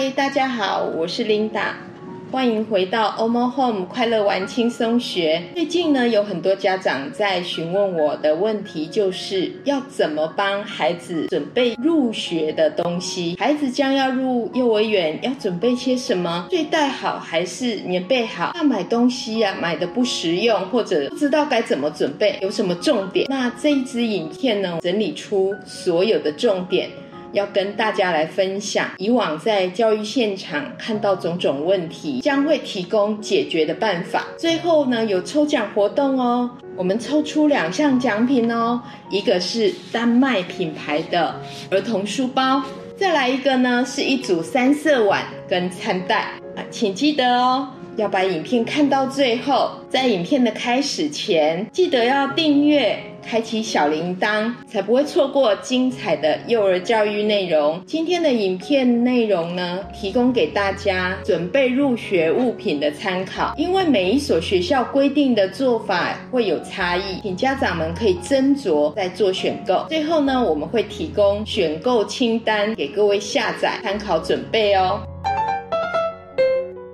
[0.00, 1.72] 嗨，大家好，我是 Linda，
[2.30, 5.42] 欢迎回到 Omo Home 快乐玩轻松学。
[5.56, 13.34] 最近呢，有很多家长在询问我的问题，就是要怎么帮孩子准备入学的东西？
[13.40, 16.46] 孩子将要入幼儿园，要准备些什么？
[16.48, 18.52] 睡袋好还是棉被好？
[18.54, 23.26] 要买东西呀，买的不实用，或者不知道该怎么准备，有什么重点？
[23.28, 26.88] 那这一支影片呢，整理出所有的重点。
[27.32, 34.26] 要跟大家来分享，以往在教育现场看到种种问题，将会提供解决的办法。
[34.38, 41.34] 最后呢，有抽奖活动哦，我们抽出两项奖品哦，一个是丹麦品牌的
[41.70, 42.62] 儿童书包，
[42.96, 52.98] 再来一个呢是一组三色碗跟餐袋啊，请记得哦，要把影片看到最后，在影片的开始前，记得要订阅。
[53.28, 57.78] 开启小铃铛，才不会错过精彩的幼儿教育内容。
[57.84, 63.52] 今天的影片内容呢，提供给大家准备入学物品的参考。
[63.58, 69.84] 因为每一所学校规定的做法会有差异，请家长们可以斟酌再做选购。
[69.90, 75.02] 最后呢，我们会提供选购清单给各位下载参考准备哦。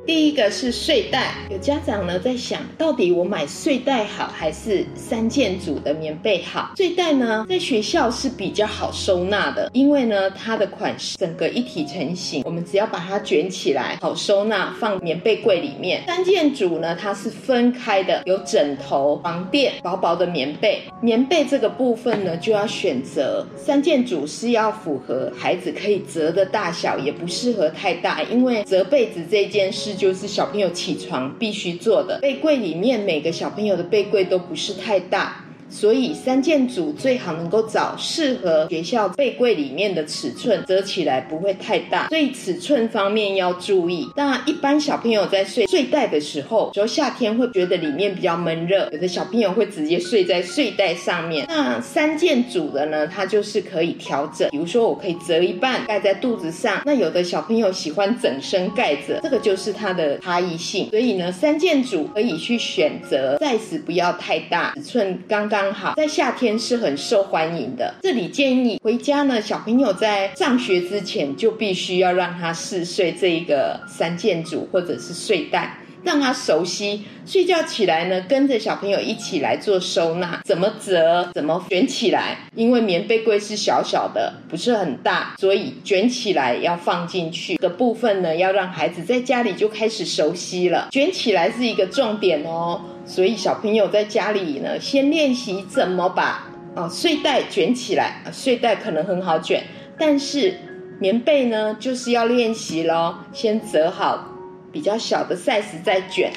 [0.06, 6.74] 第一个是睡袋，有家长呢在想到底我买睡袋好还是三件组的棉被好？
[6.76, 16.04] 睡袋呢在学校是比较好收纳的，因为呢它的款式整个一体成型，我们只要把它卷起来好收纳，放棉被柜里面。
[16.06, 20.82] 三件组呢它是分开的，有枕头、床垫、薄薄的棉被。
[21.00, 29.93] 棉被这个部分呢就要选择三件组是要符合孩子可以折的大小，也不适合太大，因为折被子这件事。
[29.94, 32.18] 就是小朋友起床必须做的。
[32.20, 35.43] 被柜里面每个小朋友的被柜都不是太大。
[35.70, 42.08] 所以三件组最好能够找适合学校被柜里面的尺寸，折起来不会太大。
[42.08, 44.08] 所以尺寸方面要注意。
[44.16, 51.46] 那一般小朋友在睡睡袋的时候，说夏天会觉得里面比较闷热，有的小朋友会直接睡在睡袋上面。
[51.48, 54.48] 那三件组的呢，它就是可以调整。
[54.50, 60.88] 比如说我可以折一半盖在肚子上，那有的小朋友喜欢整身盖着，这个就是它的差异性。
[60.90, 65.53] 所以呢，三件组可以去选择，size 不要太大，尺寸刚刚。
[65.54, 67.94] 刚好，在夏天是很受欢迎的。
[68.02, 77.04] 这里建议回家呢，小朋友在上学之前就必须要让他试睡这一个三件组或者是睡袋，让他熟悉。
[77.26, 82.36] 睡觉起来呢，跟着小朋友一起来做收纳，怎么折，怎么卷起来。
[82.54, 90.88] 因为棉被柜是小小的，不是很大，所以卷起来要放进去的部分呢，要让孩子在家里就开始熟悉了。
[90.90, 92.80] 卷起来是一个重点哦。
[93.06, 98.22] 所以小朋友在家里呢，先练习怎么把啊睡袋卷起来。
[98.32, 99.62] 睡袋可能很好卷，
[99.98, 100.54] 但是
[100.98, 103.18] 棉被呢，就是要练习咯。
[103.32, 104.28] 先折好
[104.74, 106.32] 比较小的 size 再卷，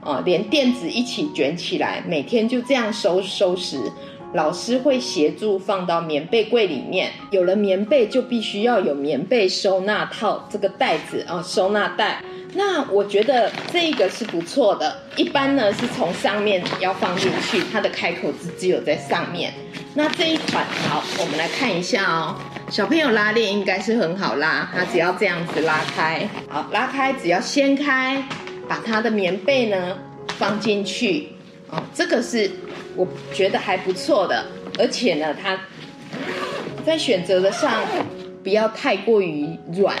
[0.00, 2.02] 啊，连垫子一起卷起来。
[2.06, 3.76] 每天就这样收收拾。
[4.34, 7.10] 老师会协助放到棉被柜里面。
[7.30, 12.22] 有了棉被，就必须要有棉被收纳套这个袋子啊，收纳袋。
[12.54, 14.96] 那我觉得这个是不错的。
[15.16, 19.52] 一般呢是从上面要放进去，它的开口只只有在上面。
[19.94, 22.34] 那这一款好，我们来看一下哦。
[22.70, 26.26] 小朋友拉链应该是很好拉，它只要这样子拉开。
[26.48, 28.22] 好，拉开只要掀开，
[28.68, 29.98] 把它的棉被呢
[30.38, 31.28] 放进去。
[31.68, 32.50] 哦，这个是
[32.96, 34.46] 我觉得还不错的，
[34.78, 35.58] 而且呢，它
[36.86, 37.82] 在选择的上。
[38.42, 39.96] 不要太过于软，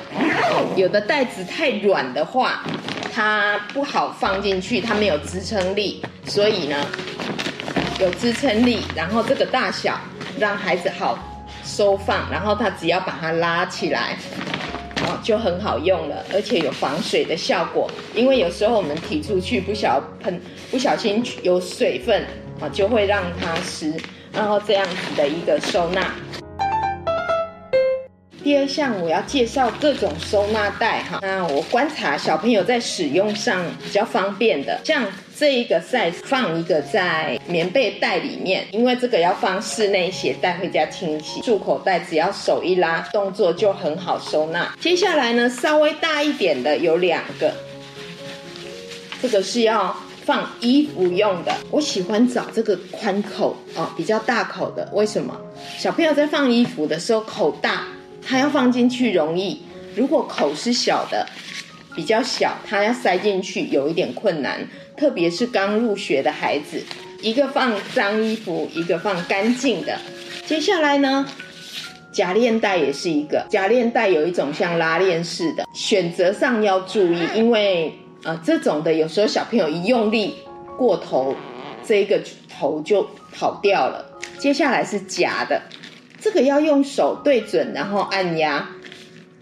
[0.74, 2.64] 有的袋子太软的话，
[3.14, 6.02] 它不好放进去，它没有支撑力。
[6.24, 6.76] 所以呢，
[8.00, 9.98] 有支撑力，然后这个大小
[10.38, 11.18] 让孩子好
[11.64, 14.16] 收放，然后他只要把它拉起来，
[15.02, 17.90] 哦，就很好用了，而且有防水的效果。
[18.14, 20.40] 因为有时候我们提出去不小喷，
[20.70, 22.24] 不小心有水分
[22.60, 23.94] 啊，就会让它湿，
[24.32, 26.12] 然后这样子的一个收纳。
[28.42, 35.04] 第二项我要介绍各种收纳袋哈，那我观察小朋友在使用上比较方便的，像
[35.42, 41.42] 这一个 size 放一个在棉被袋里面，因为这个要放室内携带回家清洗。
[41.42, 44.72] 束口袋只要手一拉，动作就很好收纳。
[44.78, 47.52] 接下来呢，稍微大一点的有两个，
[49.20, 49.92] 这个是要
[50.24, 51.52] 放衣服用的。
[51.72, 54.88] 我喜欢找这个宽口哦，比较大口的。
[54.92, 55.36] 为什么？
[55.76, 57.82] 小朋友在放衣服的时候口大，
[58.24, 59.60] 他要放进去容易。
[59.96, 61.26] 如果口是小的，
[61.96, 64.64] 比较小，他要塞进去有一点困难。
[65.02, 66.80] 特别是刚入学的孩子，
[67.20, 69.98] 一个放脏衣服，一个放干净的。
[70.46, 71.26] 接下来呢，
[72.12, 73.44] 夹链袋也是一个。
[73.50, 80.36] 夹链袋有一种像拉链式的，选择上要注意，因为呃这种的有时候小朋友一用力
[80.78, 81.34] 过头，
[81.84, 84.06] 这个头就跑掉了。
[84.38, 85.62] 接下来是夹的，
[86.20, 88.68] 这个要用手对准，然后按压。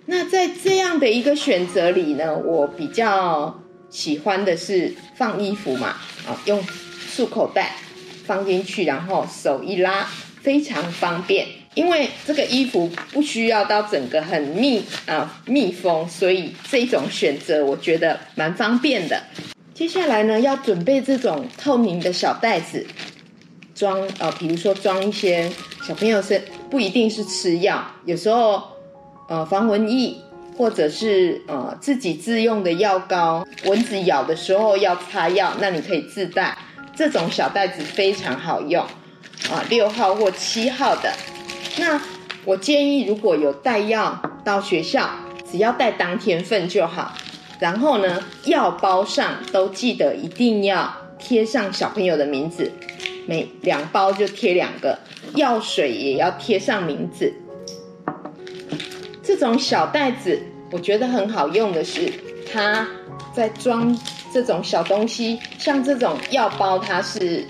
[0.06, 3.60] 那在这样的一个选择里呢，我比较
[3.90, 5.88] 喜欢的是放衣服嘛，
[6.26, 6.64] 啊，用
[7.12, 7.74] 束口袋
[8.24, 10.08] 放进去，然后手一拉，
[10.40, 11.46] 非常方便。
[11.74, 19.22] 因为这个衣服不需要到整个很密啊密封，所以这种选择我觉得蛮方便的。
[19.74, 22.86] 接下来呢，要准备这种透明的小袋子，
[23.74, 25.50] 装呃，比如说装一些
[25.86, 28.62] 小朋友是不一定是吃药，有时候。
[29.28, 30.16] 呃，防蚊液，
[30.56, 36.56] 或者是呃自己自用的药膏，蚊子咬的时候要擦药，那你可以自带
[36.94, 38.84] 这种小袋子，非常好用
[39.50, 41.12] 啊，六号或七号的。
[41.78, 42.00] 那
[42.44, 45.08] 我建议，如果有带药到学校，
[45.50, 47.14] 只要带当天份就好。
[47.58, 52.72] 然后呢，药包上都记得一定要贴上小朋友的名字，
[53.26, 54.98] 每两包就贴两个。
[55.34, 57.32] 药水也要贴上名字。
[59.30, 60.42] 这种小袋子，
[60.72, 62.12] 我觉得很好用的是，
[62.52, 62.84] 它
[63.32, 63.96] 在装
[64.34, 67.46] 这种小东西，像这种药包，它是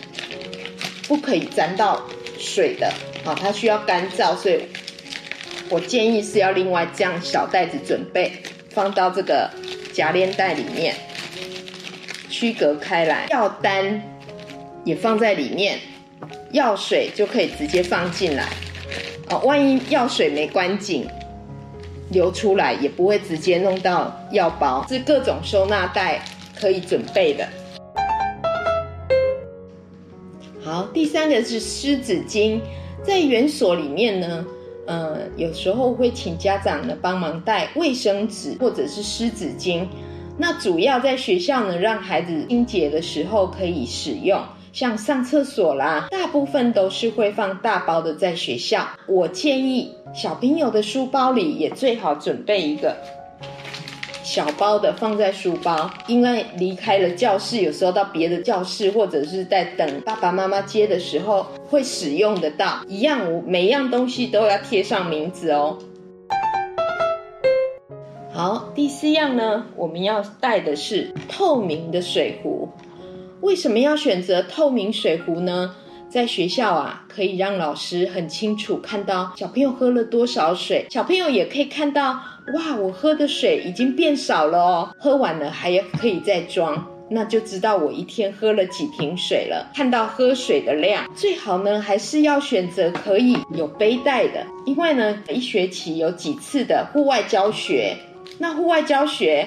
[1.09, 2.03] 不可以沾到
[2.39, 2.87] 水的，
[3.25, 4.61] 啊，它需要干燥，所以
[5.71, 8.31] 我建议是要另外这样小袋子准备，
[8.69, 9.51] 放到这个
[9.95, 10.95] 夹链袋里面，
[12.29, 14.03] 区隔开来，药单
[14.85, 15.79] 也放在里面，
[16.53, 18.47] 药水就可以直接放进来，
[19.31, 21.09] 哦，万一药水没关紧。
[22.11, 26.23] 流出来也不会直接弄到药包，是各种收纳袋
[26.59, 27.49] 可以准备的。
[30.63, 32.61] 好，第三个是湿纸巾，
[33.03, 34.45] 在园所里面呢，
[34.87, 39.87] 呃，有时候会请家长呢帮忙带卫生纸或者是湿纸巾，
[40.37, 44.41] 那主要在学校呢让孩子清洁的时候可以使用。
[44.73, 48.87] 像上厕所啦，大部分都是会放大包的，在学校。
[49.07, 52.97] 我建议小朋友的书包里也最好准备一个
[54.23, 62.79] 小包的放在书包，因为离开了教室，有时候到别的教室或者是在等爸爸妈妈接的时候会使用得到。
[62.87, 65.77] 一样，我每样东西都要贴上名字哦。
[68.33, 72.69] 好，第四样呢，我们要带的是透明的水壶。
[73.43, 75.75] 为什么要选择透明水壶呢？
[76.11, 82.21] 在学校啊，可以让老师很清楚看到小朋友喝了多少水，小朋友也可以看到，
[82.53, 89.71] 哇，我喝的水已经变少了哦，喝完了还可以再装，那就知道我一天喝了几瓶水了。
[89.73, 97.97] 看到喝水的量，最好呢还是要选择可以有背带的，因为呢一学期有几次的户外教学，
[98.39, 99.47] 那户外教学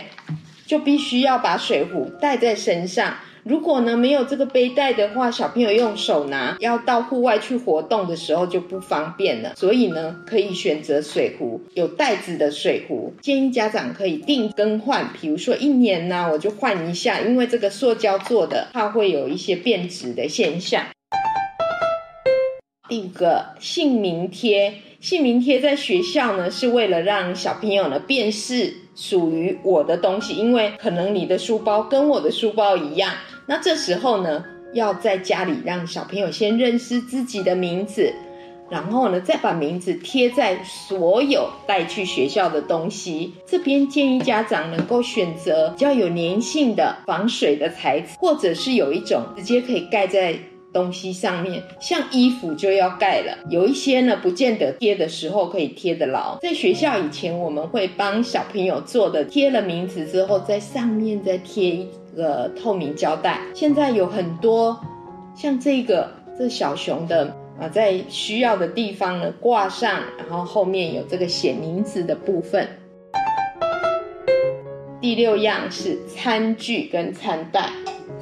[0.66, 3.14] 就必须要把水壶带在身上。
[3.44, 9.54] 如果呢没有这个背带的话，小朋友用手拿，要到户外去活动的时候就不方便了。
[9.58, 13.14] 所以呢，可以选择水壶，有袋子的水壶。
[13.22, 20.86] 建议家长可以定更换，比如说一年呢，我就换一下，因为这个塑胶做的，它会有一些变质的现象。
[22.88, 33.12] 第五个姓名贴，姓名贴在学校呢是为了让小朋友呢辨识属于我的东西，因为可能你的书包跟我的书包一样。
[33.46, 38.14] 那这时候呢，要在家里让小朋友先认识自己的名字，
[38.70, 43.34] 然后呢，再把名字贴在所有带去学校的东西。
[43.46, 50.36] 这边建议家长能够选择比较有粘性的、防水的材质，或者是有一种直接可以盖在
[50.72, 53.38] 东西上面，像衣服就要盖了。
[53.50, 56.40] 有一些呢，不见得贴的时候可以贴得牢。
[56.42, 61.88] 在学校以前，我们会帮小朋友做的，贴了名字之后，在上面再贴一。
[62.15, 64.79] 个透明胶带，现在有很多
[65.36, 72.67] 像这个这小熊的啊，在需要的地方呢挂上，然后后面有这个写名字的部分。
[75.01, 77.70] 第六样是餐具跟餐袋，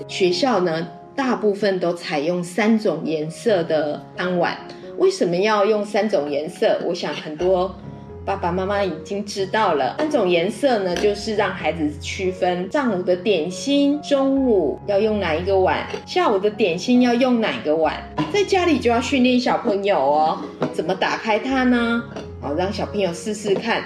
[0.07, 4.57] 学校呢，大部分都采用三种颜色的餐碗。
[4.97, 6.79] 为什么要用三种颜色？
[6.85, 7.75] 我想很多
[8.23, 9.95] 爸爸妈妈已经知道了。
[9.97, 17.95] 三种颜色呢，就是让孩子区分上午的点心，中午要用哪一个碗，下午的点心要用哪个碗。
[18.31, 20.39] 在家里就要训练小朋友哦，
[20.71, 22.03] 怎么打开它呢？
[22.39, 23.83] 好，让小朋友试试看，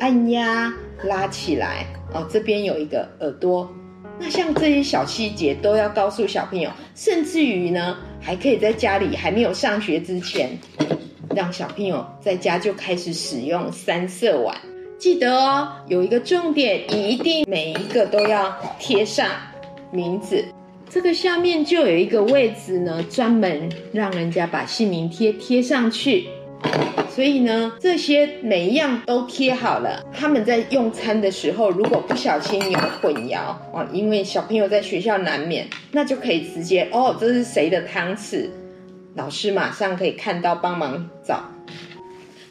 [0.00, 0.72] 按压
[1.04, 1.86] 拉起来。
[2.12, 3.68] 哦，这边有一个耳朵。
[4.18, 10.50] 那像这些小细节都要告诉小朋友，甚至于呢，还可以在家里还没有上学之前，
[11.34, 14.56] 让小朋友在家就开始使用三色碗。
[14.98, 19.30] 记得哦，有一个重点，一定每一个都要贴上
[19.92, 20.44] 名字。
[20.90, 26.26] 这个下面就有一个位置呢，专门让人家把姓名贴贴上去。
[27.08, 30.04] 所以呢，这些每一样都贴好了。
[30.12, 33.38] 他们在用餐的时候，如果不小心有混淆
[33.72, 38.48] 哦，因为小朋友在学校难免，那就可以直接哦，这是谁的汤匙？
[39.18, 41.42] 老师马上可以看到，帮忙找。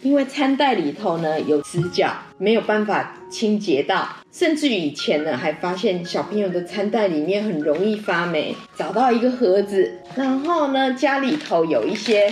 [0.02, 8.54] 因为餐袋里头呢有死角，没有办法清洁到，甚至以前呢还发现小朋友的餐袋里面很容易发霉。
[8.78, 12.32] 找到一个盒子，然后呢家里头有一些。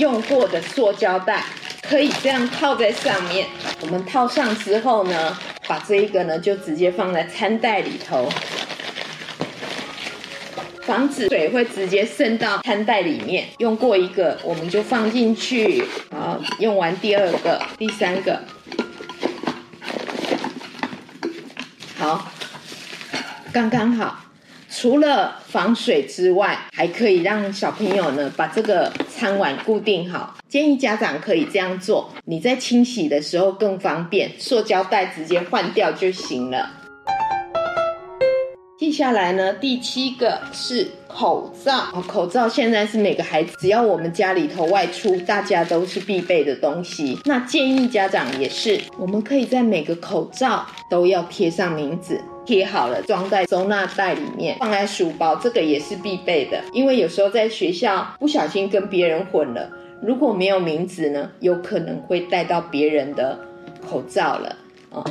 [0.00, 1.44] 用过的塑胶袋
[1.82, 3.46] 可以这样套在上面。
[3.80, 8.28] 我们套上之后呢，把这一个呢就直接放在餐袋里头，
[10.86, 13.46] 防止水会直接渗到餐袋里面。
[13.58, 15.84] 用过一个，我们就放进去。
[16.10, 18.40] 好，用完第二个、第三个，
[21.98, 22.30] 好，
[23.52, 24.20] 刚刚好。
[24.76, 30.36] 除了防水之外，还可以让小朋友呢把这个餐碗固定好。
[30.48, 36.83] 建议家长可以这样做，你在清洗的时候更方便，塑胶袋直接换掉就行了。
[38.94, 47.18] 接下来呢，第七个是口罩，口罩现在是每个孩子只要我们家里头外出，大家都是必备的东西。
[47.24, 52.20] 那建议家长也是，我们可以在每个口罩都要贴上名字。
[52.46, 56.62] 贴好了，装在收纳袋里面，放在书包，这个也是必备的。
[56.72, 59.68] 因为有时候在学校不小心跟别人混了，
[60.00, 63.36] 如果没有名字呢，有可能会带到别人的
[63.90, 64.56] 口罩了
[64.92, 65.02] 啊。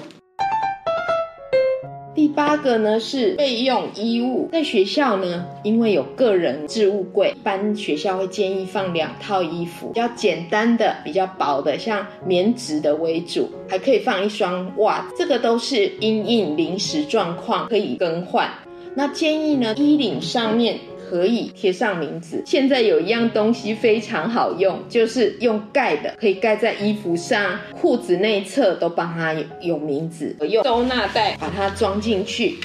[2.15, 18.47] 第八个呢是备用衣物，在学校呢，因为有个人置物柜，一般学校会建议放两套衣服，比较简单的、比较薄的，像棉质的为主，还可以放一双袜子，这个都是因应临时状况可以更换。
[18.95, 20.77] 那建议呢，衣领上面。
[21.13, 22.41] 可以贴上名字。
[22.43, 30.35] 现在有一样东西非常好用，就是用盖的，可以盖在衣服上、裤子内侧都帮它有有名字。
[30.39, 32.55] 我用收纳袋把它装进去。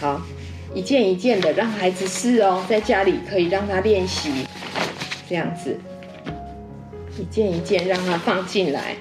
[0.00, 0.20] 好，
[0.74, 4.30] 一件一件的让孩子试哦，在家里可以让他练习，
[5.28, 5.78] 这样子，
[7.20, 8.96] 一件一件让他放进来。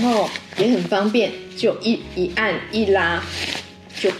[0.00, 3.22] 然后也很方便，就一一按一拉，
[4.00, 4.10] 就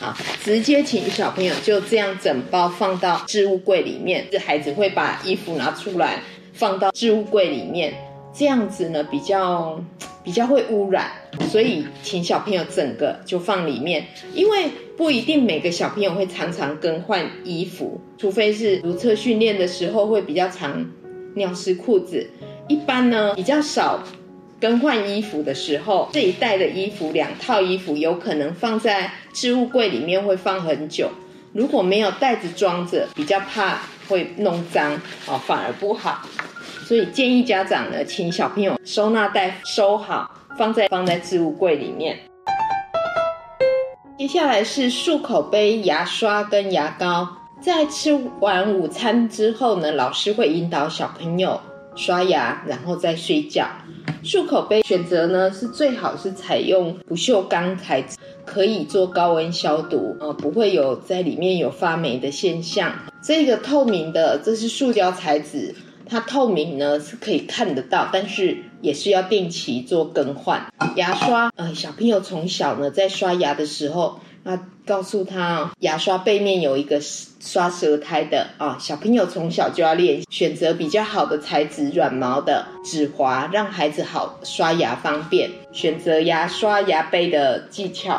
[0.00, 4.26] 好，直接请小朋友就这样整包放到置物柜里面。
[4.32, 6.22] 这孩子会把衣服拿出来
[6.54, 7.92] 放到置物柜里面，
[8.34, 9.78] 这样子呢比较
[10.22, 11.10] 比较会污染，
[11.50, 20.90] 所以请小朋友整个就放里面，因为不一定每个小朋友会常常更换衣服，除非是如厕训练的时候会比较常
[21.34, 22.26] 尿湿裤子，
[22.68, 24.02] 一般呢比较少。
[24.64, 31.10] 更换衣服的时候，这一袋的衣服两套衣服有可能放在置物柜里面会放很久。
[31.52, 34.94] 如果没有袋子装着，比较怕会弄脏
[35.26, 36.22] 哦，反而不好。
[36.86, 42.18] 所以建议家长呢，请小朋友收纳袋收好，放在放在置物柜里面。
[44.16, 47.28] 接下来是漱口杯、牙刷跟牙膏。
[47.60, 51.60] 在吃完午餐之后呢，老师会引导小朋友
[51.96, 53.68] 刷牙，然后再睡觉。
[54.22, 62.92] 漱口杯选择呢是最好是采用不锈钢材质，可以做高温消毒呃，不会有在里面有发霉的现象。
[63.22, 65.74] 这个透明的，这是塑胶材质，
[66.06, 70.66] 它透明呢是可以看得到，但是也是要定期做更换。
[70.96, 74.20] 牙刷，呃，小朋友从小呢在刷牙的时候。
[74.46, 85.50] 那告诉他，牙刷背面有一个刷舌苔的啊，小朋友从小就要练选择比较好的材质，软毛的、指滑，让孩子好刷牙方便。
[85.72, 88.18] 选择牙刷、牙杯的技巧。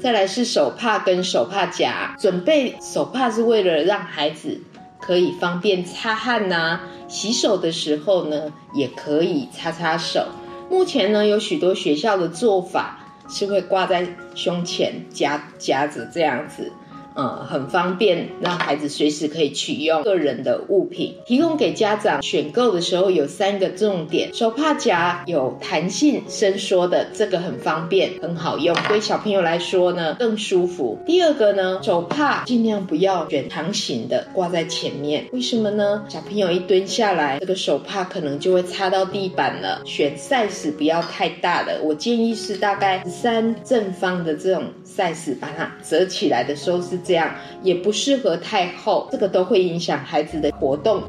[0.00, 4.58] 再来是手帕跟手帕夹，准备手帕是为了让孩子
[5.02, 10.28] 可以方便擦汗呐、洗手的时候呢，也可以擦擦手。
[10.70, 16.72] 目前呢，有许多学校的做法是会挂在胸前夹夹着这样子。
[17.14, 21.14] 呃，很方便，让孩子随时可以取用个人的物品。
[21.26, 30.98] 提供给家长选购的时候有三个重点：手帕夹有弹性伸缩的，这个很方便，很好用，对小朋友来说呢更舒服。
[31.06, 36.04] 第二个呢，手帕尽量不要选长形的挂在前面，为什么呢？
[36.08, 39.82] 小朋友一蹲下来，这个手帕可能就会擦到地板了。
[39.84, 44.64] 选 size 不要太大的，我建议是大概三正方的这种
[44.96, 46.98] size，把它折起来的时候是。
[47.04, 51.02] 这样也不适合太厚，这个都会影响孩子的活动。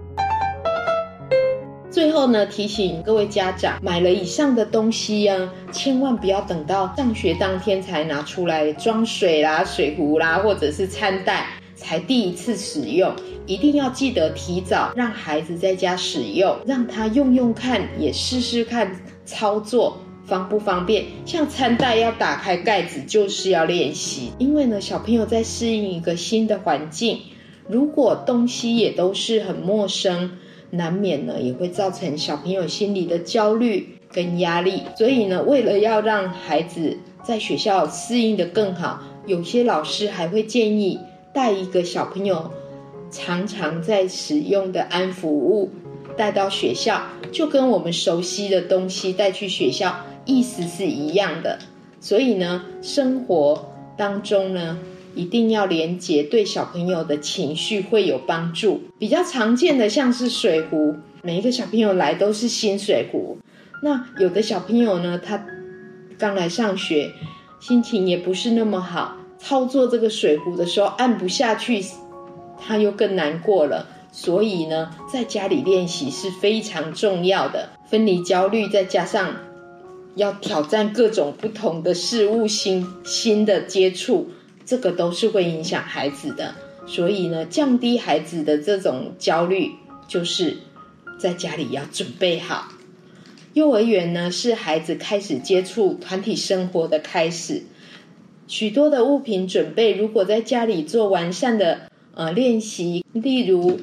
[1.90, 13.16] 最后呢，提醒各位家长，买了以上的东西呀，千万不要等到上学当天才拿出来装水啦、水壶啦，或者是餐袋才第一次使用，
[13.46, 18.94] 一定要记得提早让孩子在家使用，让他用用看，也试试看
[19.26, 19.98] 操作。
[20.26, 21.06] 方不方便？
[21.26, 24.32] 像餐袋要打开盖子，就是要练习。
[24.38, 27.20] 因为呢，小朋友在适应一个新的环境，
[27.68, 30.32] 如果东西也都是很陌生，
[30.72, 34.82] 难免呢也会造成小朋友心里的焦虑跟压力。
[34.98, 41.00] 所以呢，为了要让孩子在学校适应的更好，有些老师还会建议
[41.34, 42.52] 带一个小朋友
[43.12, 45.70] 常常在使用的安抚物
[46.18, 47.02] 带到学校，
[47.32, 49.96] 就跟我们熟悉的东西带去学校。
[50.26, 51.60] 意思是一样的，
[52.00, 54.78] 所以呢，生活当中呢，
[55.14, 58.82] 一定要连接，对小朋友的情绪会有帮助。
[58.98, 63.38] 比较常见的像是水壶，每一个小朋友来都是新水壶。
[63.84, 65.46] 那有的小朋友呢，他
[66.18, 67.12] 刚来上学，
[67.60, 71.84] 心情也不是那么好，操作这个水壶的时候按不下去，
[72.60, 73.88] 他又更难过了。
[74.12, 77.70] 所以呢，在家里练习是非常重要的。
[77.88, 79.36] 分离焦虑再加上。
[80.16, 84.30] 要挑战各种不同的事物，新新的接触，
[84.66, 86.56] 这个都是会影响孩子的。
[86.88, 89.72] 所以呢，降低孩子的这种焦虑，
[90.08, 90.58] 就是
[91.18, 92.70] 在家里要准备好。
[93.54, 97.64] 幼儿园呢，是孩子开始接触团体生活的开始。
[98.48, 103.80] 许多的物品准备，如果在家里做完善的呃练习，例如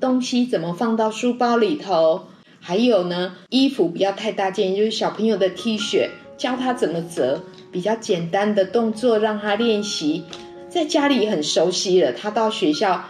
[0.00, 2.26] 东西怎么放到书包里头。
[2.60, 10.24] 还有呢，衣服不要太大件，就是小朋友的 T 恤，教他怎么折，比较简单的动作让他练习，
[10.68, 13.04] 在家里很熟悉了，他到学校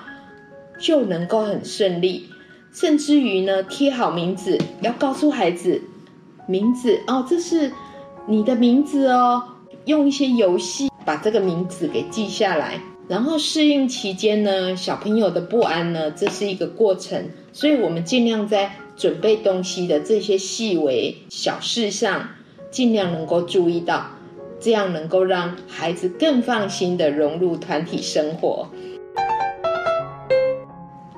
[0.78, 2.28] 就能够很顺利。
[2.72, 5.80] 甚至于呢，贴好名字，要告诉孩子
[6.46, 7.72] 名字哦，这是
[8.26, 9.42] 你的名字哦，
[9.87, 12.78] 用一些游戏把这个名字给记下来。
[13.09, 18.71] 然后适应期间呢，小朋友的不安呢，这是一个过程，所以我们尽量在。
[18.99, 22.31] 准备东西的这些细微小事上，
[22.71, 24.07] 尽量能够注意到，
[24.59, 28.66] 这样能够让孩子更放心的融入团体生活。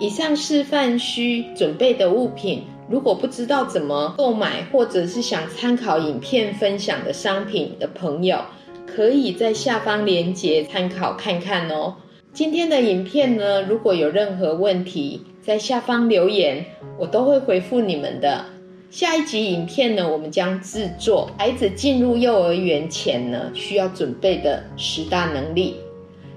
[0.00, 8.40] 以上示范需准备的物品，如果不知道怎么购买，或者是想参考影片分享的商品的朋友，
[8.84, 11.94] 可以在下方链接参考看看哦。
[12.32, 16.62] 今天的影片呢，如果有任何问题，在下方留言，
[16.98, 18.44] 我都会回复你们的。
[18.90, 25.76] 下一集影片呢，我们将制作孩子进入幼儿园前呢需要准备的十大能力。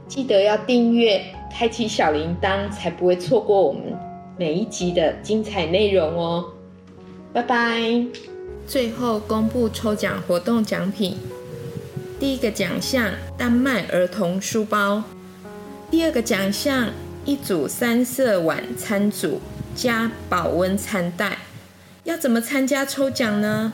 [0.08, 1.22] 记得要订阅，
[1.52, 3.82] 开启小铃铛，才不会错过我们
[4.38, 6.46] 每一集的精彩内容哦。
[7.34, 8.06] 拜拜！
[8.66, 11.18] 最后公布抽奖活动奖品，
[12.18, 15.04] 第一个奖项丹麦儿童书包，
[15.90, 16.88] 第二个奖项。
[17.24, 19.40] 一组三色晚餐组
[19.76, 21.38] 加保温餐袋，
[22.04, 23.72] 要怎么参加抽奖呢？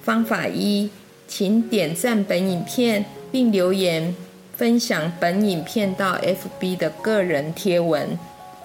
[0.00, 0.88] 方法一，
[1.26, 4.14] 请点赞本影片并留言
[4.56, 8.16] 分享本影片到 FB 的个人贴文。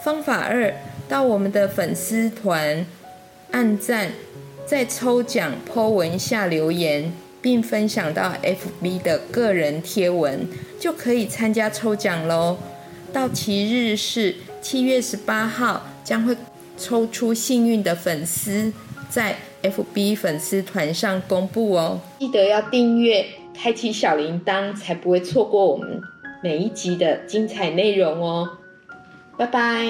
[0.03, 0.71] 方法二，
[1.09, 2.85] 到我们的粉丝团
[3.49, 4.11] 按赞，
[4.67, 10.47] 在抽奖 po 文下留言并分享到 FB 的个人贴文，
[10.79, 12.57] 就可以参加抽奖喽。
[13.13, 16.35] 到期日是七月十八号，将会
[16.75, 18.73] 抽出幸运的粉丝，
[19.07, 22.01] 在 FB 粉丝团上公布哦。
[22.19, 23.23] 记得要订阅，
[23.53, 26.01] 开启小铃铛，才不会错过我们
[26.41, 28.57] 每一集的精彩内容哦。
[29.37, 29.85] 拜拜。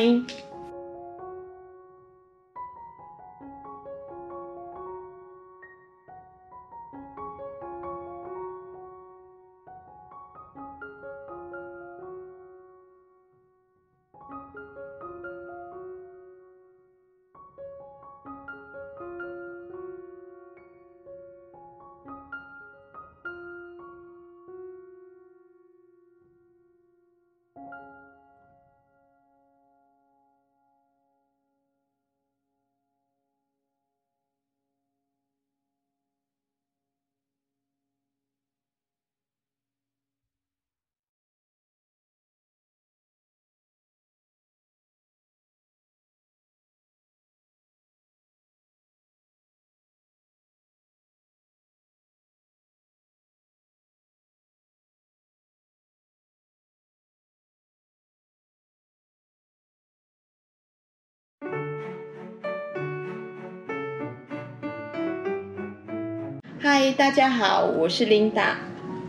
[66.65, 68.53] 嗨，大家好，我是 Linda，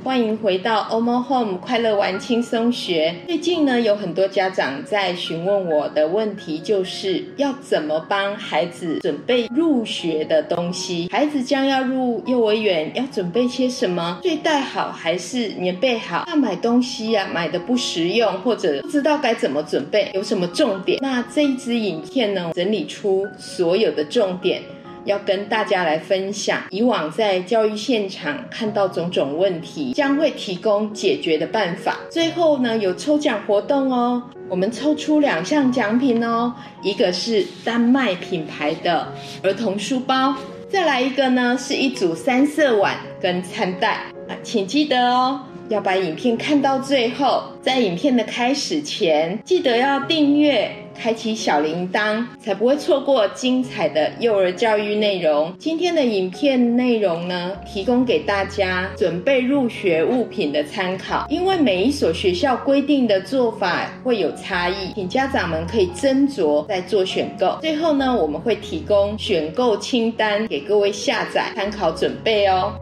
[0.02, 3.14] 欢迎回到 Omo Home 快乐玩轻松学。
[3.28, 11.08] 最近呢，有很多家长在询问我的问题，就是要怎么帮孩子准备入学的东西。
[11.12, 14.18] 孩子将要入幼儿园，要准备些什么？
[14.24, 16.24] 睡袋好还是棉被好？
[16.26, 20.98] 要买东西啊，买的不实用，或者不知道该怎么准备，有什么重点？
[21.00, 24.60] 那这一支影片呢，整理出所有的重点。
[25.04, 31.98] 要跟大家来分享，以往在教育现场看到种种问题，将会提供解决的办法。
[32.10, 39.06] 最后呢，有抽奖活动哦，我们抽出两项奖品哦，一个是丹麦品牌的
[39.42, 40.34] 儿童书包，
[40.68, 50.70] 再来一个呢是一组三色碗跟餐袋啊，请记得哦，要把影片看到最后，在影片的开始前，记得要订阅。
[50.96, 55.52] 开启小铃铛，才不会错过精彩的幼儿教育内容。
[55.58, 61.26] 今天的影片内容呢，提供给大家准备入学物品的参考。
[61.28, 67.58] 因为每一所学校规定的做法会有差异，请家长们可以斟酌再做选购。
[67.60, 72.72] 最后呢，我们会提供选购清单给各位下载参考准备哦。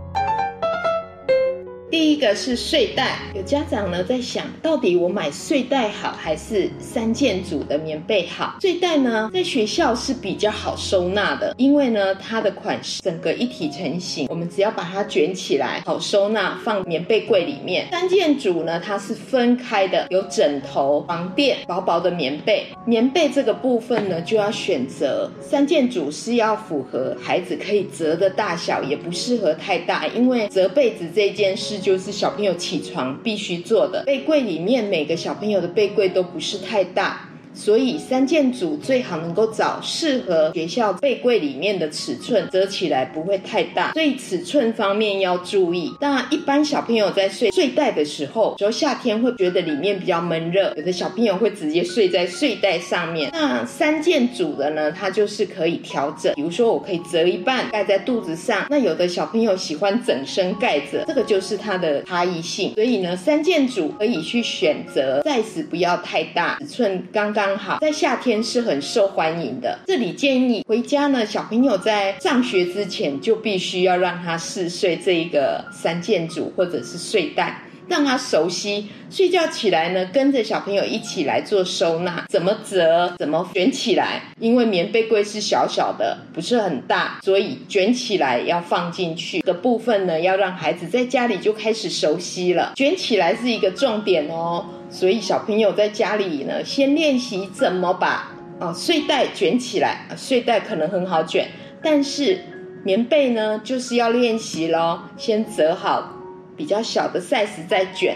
[1.93, 8.57] 第一个是睡袋，有家长呢在想到底我买睡袋好还是三件组的棉被好？
[8.63, 17.87] 睡袋呢在学校是比较好收纳的，因为呢它的款式整个一体成型，我们只要把它卷起来，好收纳放棉被柜里面。
[17.91, 22.69] 三件组呢它是分开的，有枕头、床垫、薄薄的棉被。
[22.87, 31.82] 棉被这个部分呢就要选择三件组是要符合孩子可以折的大小，也不适合太大，因为折被子这件事。
[31.83, 34.05] 就是小朋友起床必须做的。
[34.07, 37.32] 被柜里面每个小朋友的被柜都不是太大。
[37.55, 43.93] 所以三件组最好能够找适合学校被柜里面的尺寸，折起来不会太大。
[43.93, 45.93] 所以尺寸方面要注意。
[46.01, 53.31] 那一般小朋友在睡睡袋的时候，说夏天会觉得里面比较闷热，有的小朋友会直接睡在睡袋上面。
[53.33, 56.33] 那三件组的呢，它就是可以调整。
[56.35, 62.73] 比如说我可以折一半盖在肚子上，那有的小朋友喜欢整身盖着，这个就是它的差异性。
[62.75, 67.42] 所以呢，三件组可以去选择，size 不要太大，尺寸刚刚。
[67.45, 69.77] 刚好在夏天是很受欢迎的。
[69.85, 78.87] 这里建议回家呢，小朋友在上学之前就必须要让他试睡这一个三件组或者是睡袋，让他熟悉。
[79.11, 84.23] 睡觉起来呢，跟着小朋友一起来做收纳，怎么折，怎么卷起来。
[84.39, 92.75] 因为棉被柜是小小的，不是很大，所以卷起来要放进去的部分呢，要让孩子在家里就开始熟悉了。
[92.77, 94.65] 卷起来是一个重点哦。
[94.93, 100.07] 所以小朋友在家里呢，先练习怎么把啊睡袋卷起来。
[100.17, 101.49] 睡袋可能很好卷，
[101.83, 102.39] 但是
[102.85, 105.03] 棉被呢，就是要练习咯。
[105.17, 106.13] 先折好
[106.57, 108.15] 比较小的 size 再卷，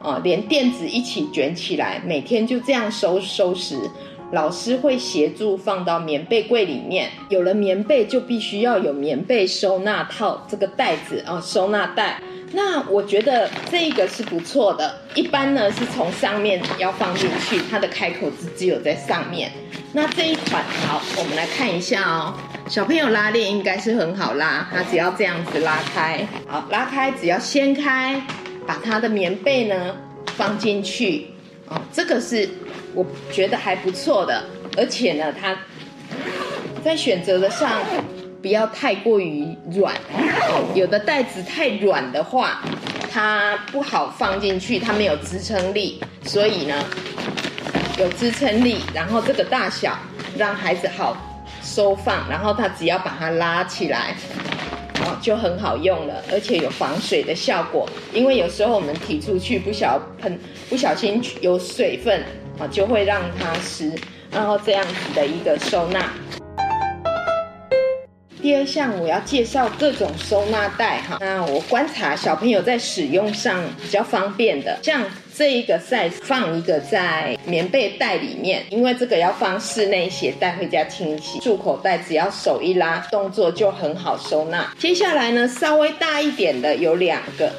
[0.00, 2.00] 啊，连垫子一起卷起来。
[2.06, 3.76] 每天就这样收收拾，
[4.34, 7.08] 老师会协助放到棉被柜里面。
[7.28, 12.20] 有了棉被，就必须要有棉被收纳套这个袋子啊，收纳袋。
[12.52, 14.96] 那我觉得这个是不错的。
[15.14, 19.50] 一般呢是从上面要放进去，它的开口只只有在上面。
[19.92, 22.34] 那这一款好，我们来看一下哦。
[22.68, 28.20] 小朋友拉链应该是很好拉，它只要这样子拉开，好拉开，只要掀开，
[28.66, 29.96] 把它的棉被呢
[30.36, 31.26] 放进去。
[31.68, 32.48] 哦，这个是
[32.94, 34.44] 我觉得还不错的，
[34.76, 35.56] 而且呢，它
[36.84, 37.82] 在选择的上。
[38.42, 39.94] 不要太过于软，
[40.74, 42.60] 有的袋子太软的话，
[43.10, 45.98] 它不好放进去，它没有支撑力。
[46.24, 46.84] 所以呢，
[47.98, 49.98] 有支撑力，然后这个大小
[50.36, 51.16] 让孩子好
[51.62, 54.14] 收放，然后他只要把它拉起来，
[55.00, 57.88] 哦，就很好用了，而且有防水的效果。
[58.12, 62.22] 因为有时候我们提出去不小喷，不小心有水分
[62.58, 63.92] 啊，就会让它湿，
[64.30, 66.12] 然后这样子的一个收纳。
[68.40, 75.02] 第二项我要介绍各种收纳袋哈，那我观察小朋友在使用上比较方便的，像
[75.34, 84.70] 这一个 size 放一个在棉被袋里面，因为这个要放室内鞋带回家清洗，束口袋只要手一拉，动作就很好收纳。
[84.78, 87.50] 接下来呢，稍微大一点的有两个，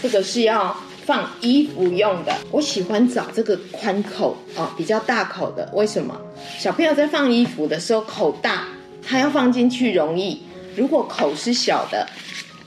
[0.00, 6.20] 这个是要放衣服用的，我喜欢找这个宽口哦，比较大口的，为什么？
[6.58, 8.64] 小朋友在放衣服的时候口大。
[9.08, 10.42] 它要放进去容易，
[10.74, 12.04] 如果口是小的，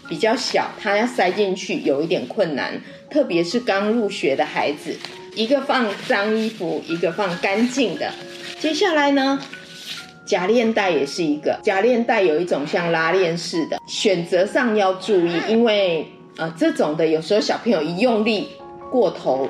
[0.07, 4.95] 比较小，它要塞进去有一点困难，特别是刚入学的孩子，
[5.35, 8.09] 一个放脏衣服，一个放干净的。
[8.57, 9.37] 接下来呢，
[10.25, 16.07] 夹链带也是一个，夹链带有一种像拉链式的，选择上要注意，因为
[16.39, 18.47] 呃这种的有时候小朋友一用力
[18.89, 19.49] 过头，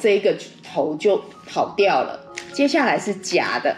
[0.00, 2.18] 这一个头就跑掉了。
[2.52, 3.76] 接下来是夹的，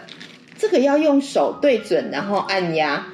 [0.57, 3.05] 这个要用手对准，然后按压。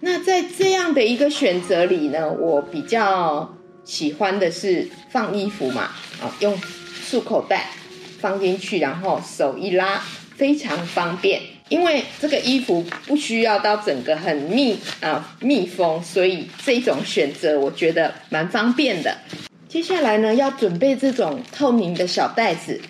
[0.00, 5.90] 那在这样的一个选择里呢，我比较喜欢的是放衣服嘛，
[6.22, 7.70] 啊，用束口袋
[8.20, 10.00] 放进去，然后手一拉，
[10.36, 11.42] 非常方便。
[11.68, 19.16] 因为这个衣服不需要到整个很密啊密封，所以这种选择我觉得蛮方便的。
[19.68, 22.80] 接下来呢，要准备这种透明的小袋子，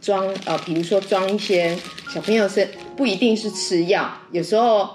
[0.00, 1.76] 装呃，比如说装一些
[2.12, 4.88] 小朋友是不一定是吃药，有时候。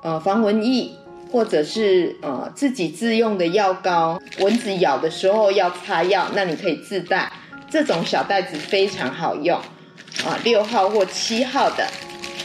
[0.00, 0.92] 呃，防蚊液，
[1.32, 7.28] 或者是呃自己自用的药膏，蚊子咬的时候要擦药，那你可以自带
[7.68, 9.58] 这种小袋子，非常好用
[10.24, 11.84] 啊，六号或七号的。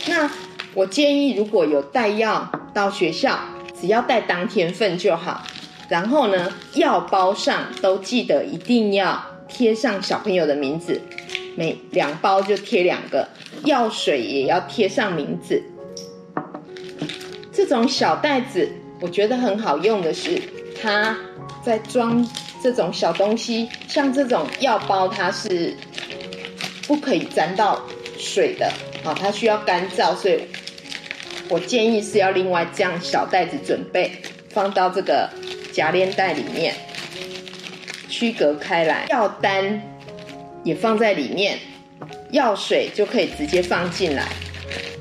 [0.08, 0.30] 那
[0.74, 3.40] 我建议，如果有带药到学校，
[3.80, 5.46] 只要带当天份就好。
[5.90, 11.00] 然后呢，药包上都记得一定要贴上小朋友的名字，
[11.56, 13.28] 每两包就贴两个。
[13.66, 15.62] 药水也要贴上名字。
[17.52, 18.68] 这种小袋子，
[19.00, 20.42] 我觉得很好用的是，
[20.82, 21.16] 它
[21.64, 22.28] 在装
[22.62, 25.78] 这种小东西，像这种药包，它是
[26.88, 27.80] 不可以沾到
[28.18, 28.72] 水的，
[29.04, 30.42] 啊，它需要干燥，所以
[31.50, 34.12] 我建议是要另外这样小袋子准备，
[34.50, 35.30] 放到这个
[35.72, 36.74] 夹链袋里面，
[38.10, 39.82] 区隔开来，药单
[40.64, 41.60] 也放在里面，
[42.32, 44.28] 药水就可以直接放进来，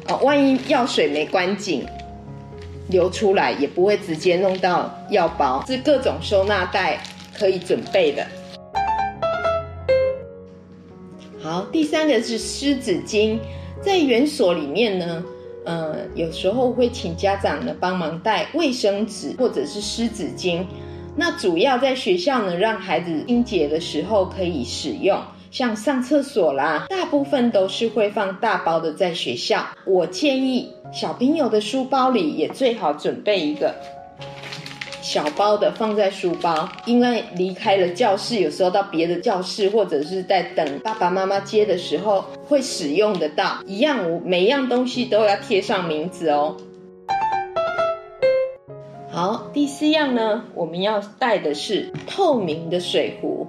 [0.09, 1.87] 哦，万一药水没关紧。
[2.89, 7.01] 流出来也不会直接弄到药包，是各种收纳袋
[7.33, 8.27] 可以准备的。
[11.41, 13.39] 好，第三个是湿纸巾，
[13.83, 15.25] 在园所里面呢，
[15.65, 20.65] 呃，有时候会请家长呢帮忙带卫生纸或者是湿纸巾，
[21.17, 25.21] 那主要在学校呢让孩子清洁的时候可以使用。
[25.51, 29.67] 像上厕所啦，大部分都是会放大包的在学校。
[29.85, 33.75] 我建议小朋友的书包里也最好准备一个
[35.03, 43.59] 小包的放在书包，因为离开了教室，有时候到别的教室或者是在等爸爸妈妈接的时候会使用得到。
[43.67, 46.57] 一样，我每样东西都要贴上名字哦。
[49.11, 53.49] 好，第四样呢，我们要带的是透明的水壶。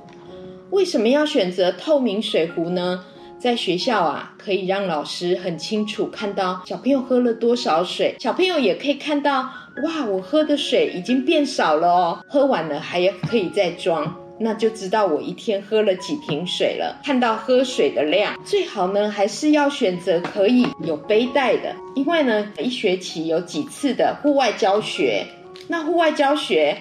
[0.71, 3.05] 为什么要选择透明水壶呢？
[3.43, 9.41] 在学校啊，可以让老师很清楚看到小朋友喝了多少水，小朋友也可以看到，
[9.83, 16.97] 哇，我喝的水已经变少了哦，喝完了还可以再装，那就知道我一天喝了几瓶水了。
[17.03, 25.25] 看到喝水的量，最好呢还是要选择可以有背带的，因为呢一学期有几次的户外教学，
[25.67, 26.77] 那户外教学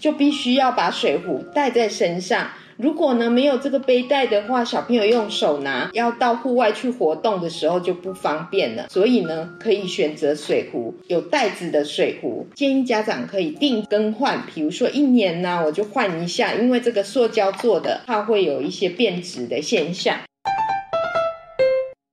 [0.00, 2.48] 就必须要把水壶带在身上。
[2.82, 8.86] 如果呢没有这个背带的话，小朋友用手拿，要到户外去活动的时候就不方便了。
[8.88, 12.46] 所以呢，可以选择水壶，有袋子的水壶。
[12.54, 20.16] 建议家长可以定更换，比如说一年呢，我就换一下，因为这个塑胶做的，它会有一些变质的现象。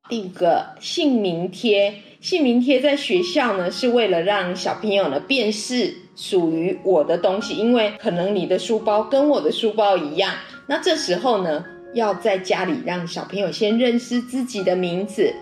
[0.10, 10.34] 第五个姓名贴，姓名贴在学校呢是为了让小朋友呢辨识属于我的东西，因为可能你的书包跟我的书包一样。
[10.68, 15.34] 那这时候呢，要在家里让小朋友先认识自己的名字，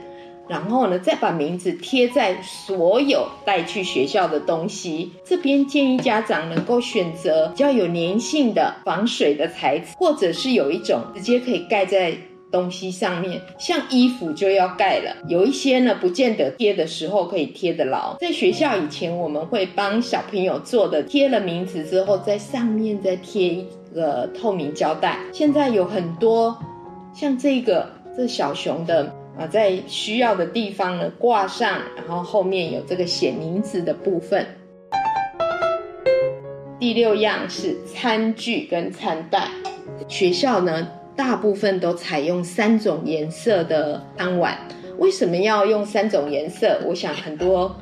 [0.47, 5.11] 然后呢，再把名字贴在所有带去学校的东西。
[5.23, 12.15] 这边建议家长能够选择比较有粘性的、防水的材质，或者是有一种直接可以盖在
[12.51, 15.17] 东西上面，像衣服就要盖了。
[15.27, 18.15] 有一些呢，不见得贴的时候可以贴得牢。
[18.19, 23.65] 在学校以前，我们会帮小朋友做的，贴了名字之后，在上面再贴。
[23.95, 26.55] 个透明胶带，现在有很多
[27.13, 34.45] 像这个这小熊的啊，在需要的地方呢挂上，然后后面有这个写名字的部分。
[36.77, 39.47] 第六样是餐具跟餐袋，
[40.09, 44.57] 学校呢大部分都采用三种颜色的餐碗，
[44.97, 46.81] 为什么要用三种颜色？
[46.85, 47.73] 我想很多。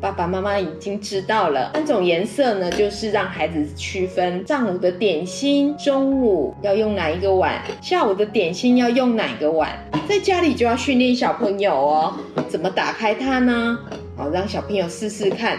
[0.00, 9.76] 爸爸妈妈已经知道了，三种颜色呢，就是让孩子区分上午的点心，中午要用哪一个碗，下午的点心要用哪个碗。
[10.08, 12.14] 在家里就要训练小朋友哦，
[12.48, 13.78] 怎么打开它呢？
[14.16, 15.58] 哦，让小朋友试试看，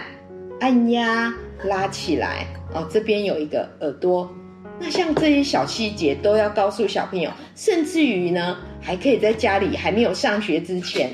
[0.58, 4.28] 按压拉起来，哦，这边有一个耳朵。
[4.80, 11.10] 那像这些小细节都要告诉小朋友，甚至于呢，还可以在家里还没有上学之前。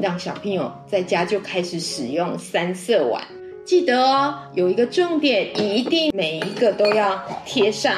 [0.00, 3.22] 让小朋友在家就开始使用三色碗。
[3.64, 7.94] 记得哦，有一个重点，一定每一个都要贴上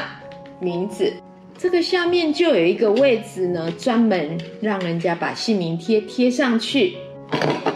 [0.59, 1.13] 名字。
[1.57, 6.97] 这个下面就有一个位置呢，专门让人家把姓名贴贴上去。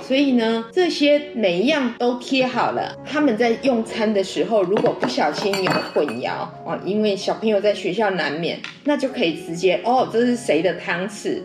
[0.02, 2.98] 所以呢，这些每一样都贴好了。
[3.06, 11.40] 他们在用餐的时候，如果不小心有混淆哦，因为小朋友在学校难免，那就可以直接哦，这是谁的汤匙？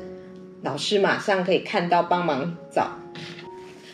[0.62, 2.98] 老师马上可以看到，帮忙找。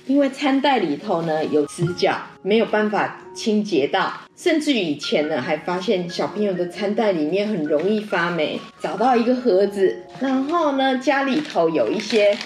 [0.07, 8.59] 因为餐袋里头呢有死角，没有办法清洁到，甚至以前呢还发现小朋友的餐袋里面很容易发霉。
[8.79, 12.37] 找到一个盒子，然后呢家里头有一些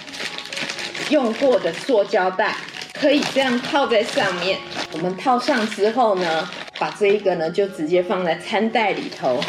[1.09, 2.55] 用过的塑胶袋，
[2.93, 4.57] 可以这样套在上面。
[4.93, 9.41] 我们套上之后呢，把这一个呢就直接放在餐袋里头。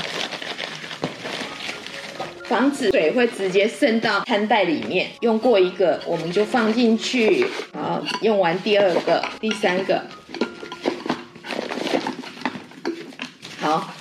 [2.51, 5.07] 防止水会直接渗到餐袋里面。
[5.21, 7.47] 用过一个，我们就放进去。
[7.73, 10.03] 好，用完第二个、第三个。
[13.61, 13.95] 好，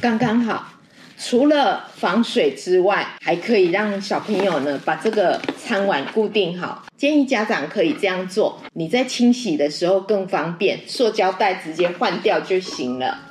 [0.00, 0.72] 刚刚好。
[1.18, 6.86] 除了防水之外，还可以让小朋友呢把这个餐碗固定好。
[6.96, 10.78] 建议家长可以这样做，你在清洗的时候更方便。
[10.86, 13.25] 塑胶袋直接换掉就行了。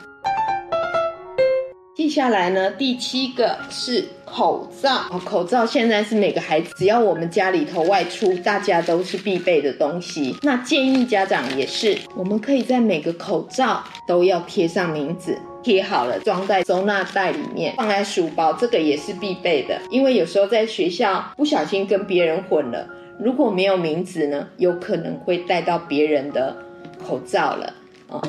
[2.06, 5.10] 接下来呢，第七个是口罩。
[5.26, 10.36] 口罩现在是每个孩子，只要我们家里头外出，大家都是必备的东西。
[10.44, 19.82] 那建议家长也是，我们可以在每个口罩都要贴上名字，贴好了装在收纳袋里面，放在书包，这个也是必备的。
[19.90, 22.88] 因为有时候在学校不小心跟别人混了，
[23.20, 26.56] 如果没有名字呢，有可能会带到别人的
[27.04, 27.74] 口罩了
[28.10, 28.22] 哦。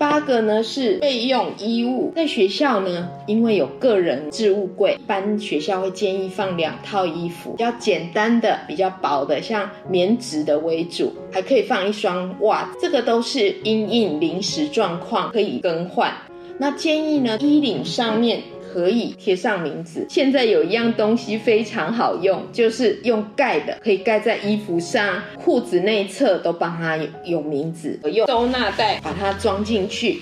[0.00, 16.10] 八个呢是备用衣物，在学校呢，因为有个人置物柜，一般学校会建议放两套衣服，比较简单的、比较薄的，像棉质的为主，还可以放一双袜子，这个都是因应临时状况可以更换。
[16.56, 18.40] 那建议呢，衣领上面。
[18.72, 20.06] 可以贴上名字。
[20.08, 27.98] 现在有一样东西非常好用，就是用盖的，可以盖在衣服上、裤子内侧都帮它有有名字。
[28.02, 30.20] 我用收纳袋把它装进去。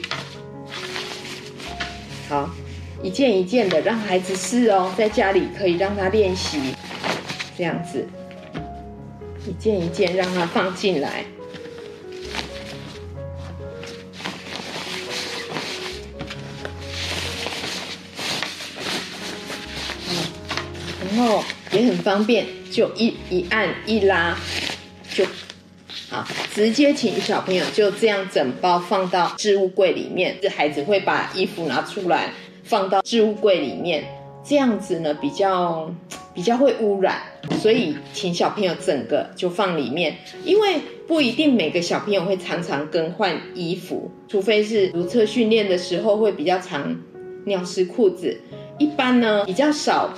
[2.28, 2.50] 好，
[3.02, 6.74] 一件一件的让孩子试哦，在家里可以让他练习，
[7.56, 8.06] 这样子，
[9.46, 11.24] 一件一件让他放进来。
[21.10, 21.42] 然后
[21.72, 24.36] 也很方便，就一一按一拉，
[25.10, 25.24] 就
[26.10, 30.36] 好，直接请小朋友就这样整包放到置物柜里面。
[30.42, 34.04] 这孩子会把衣服拿出来放到置物柜里面，
[34.44, 35.90] 这样子呢比较
[36.34, 37.22] 比较会污染，
[37.58, 47.00] 所以请小朋友整个就放里面，因为不一定每个小朋友会常常更换衣服，除非是如厕训练的时候会比较常
[47.46, 48.38] 尿湿裤子，
[48.78, 50.12] 一般呢比较少。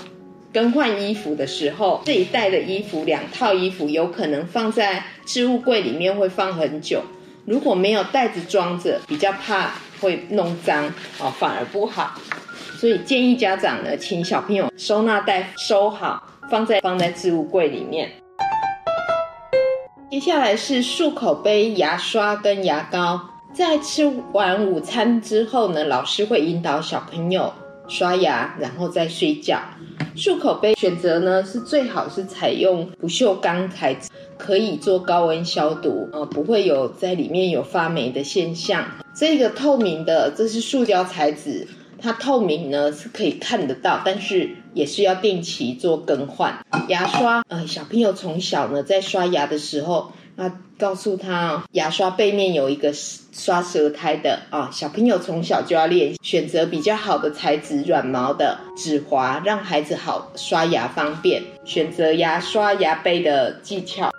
[0.53, 7.03] 更换衣服的时候，这一袋的衣服两套衣服有可能放在置物柜里面会放很久。
[7.47, 10.87] 如果没有袋子装着，比较怕会弄脏
[11.19, 12.15] 哦，反而不好。
[12.77, 18.11] 所以建议家长呢，请小朋友收纳袋收好，放在放在置物柜里面。
[20.11, 23.21] 接下来是漱口杯、牙刷跟牙膏。
[23.53, 27.53] 在吃完午餐之后呢，老师会引导小朋友
[27.91, 29.61] 刷牙，然后再睡觉。
[30.17, 38.87] 漱口杯选择呢是最好是采用不锈钢材质，可以做高温消毒，呃，不会有在里面有发霉的现象。
[39.15, 41.67] 这个透明的，这是塑胶材质，
[41.99, 46.65] 它透明呢是可以看得到，但是也是要定期做更换。
[46.89, 50.13] 牙刷，呃，小朋友从小呢在刷牙的时候。
[50.43, 61.43] 那告诉他，牙刷背面有一个刷舌苔的啊，小朋友从小就要练，选择比较好的材质，软毛的，指滑，让孩子好刷牙方便。
[61.67, 64.11] 选择牙刷牙杯的技巧。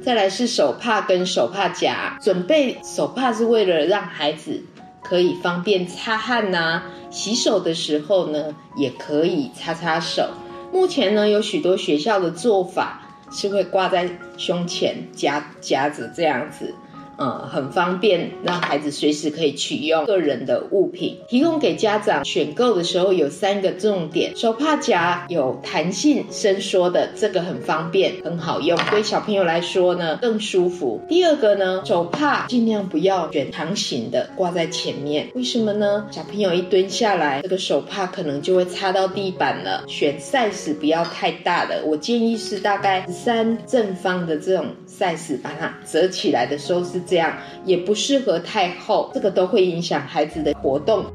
[0.00, 4.62] 再来是手帕跟手帕夹，准备手帕是为了让孩子
[5.02, 10.30] 可以方便擦汗呐，洗手的时候呢也可以擦擦手。
[10.72, 13.08] 目前呢有许多学校的做法。
[13.30, 16.74] 是会挂在胸前夹夹着这样子，
[17.20, 21.18] 呃很方便，让孩子随时可以取用个人的物品。
[21.28, 30.98] 提供给家长选购的时候有三个重点：手帕夹有弹性伸缩的，这个很方便，很好用，对小朋友来说呢更舒服。
[31.08, 36.06] 第二个呢，手帕尽量不要选长形的挂在前面，为什么呢？
[36.10, 39.84] 小朋友一蹲下来，这个手帕可能就会擦到地板了。
[39.86, 44.66] 选 size 不要太大的，我建议是大概三正方的这种
[45.00, 47.34] 再次把它折起来的时候是这样，
[47.64, 51.06] 也不适合太厚，这个都会影响孩子的活动。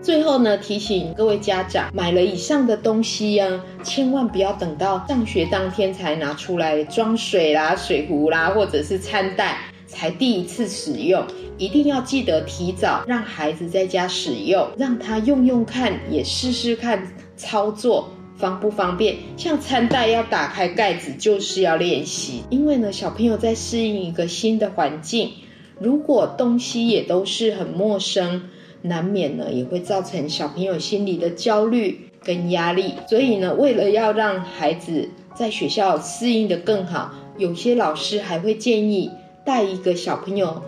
[0.00, 3.46] 最后呢，提醒各位家长，买了以上的东西呀，
[3.82, 11.22] 千万不要等到上学当天才拿出来装水啦、水壶啦，或者是餐袋才第一次使用，
[11.58, 18.08] 一定要记得提早让孩子在家使用，让他用用看，也试试看操作
[18.40, 19.16] 方不方便。
[19.36, 25.30] 像餐袋要打开盖子，就是要练习，因为呢，小朋友在适应一个新的环境，
[25.78, 28.42] 如果东西也都是很陌生。
[28.82, 32.94] 难免呢，也会造成小朋友心里的焦虑跟压力。
[33.06, 39.10] 所以呢，为了要让孩子在学校适应的更好，有些老师还会建议
[39.44, 40.62] 带一个小朋友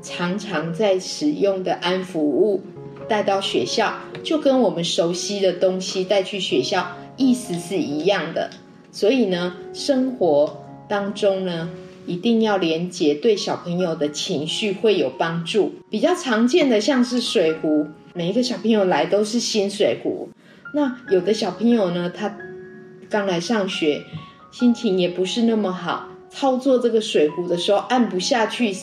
[0.00, 2.62] 常常在使用的安抚物
[3.06, 3.92] 带到学校，
[4.22, 6.86] 就跟我们熟悉的东西带去学校
[7.20, 8.50] 意思是一样的。
[8.90, 11.68] 所以呢，生活当中呢。
[12.06, 15.74] 一定要连接，对小朋友的情绪会有帮助。
[15.90, 20.30] 比较常见的像是水壶，每一个小朋友来都是新水壶。
[20.74, 22.36] 那有的小朋友呢，他
[23.10, 24.02] 刚来上学，
[24.50, 28.74] 心情也不是那么好，操作这个水壶的时候按不下去，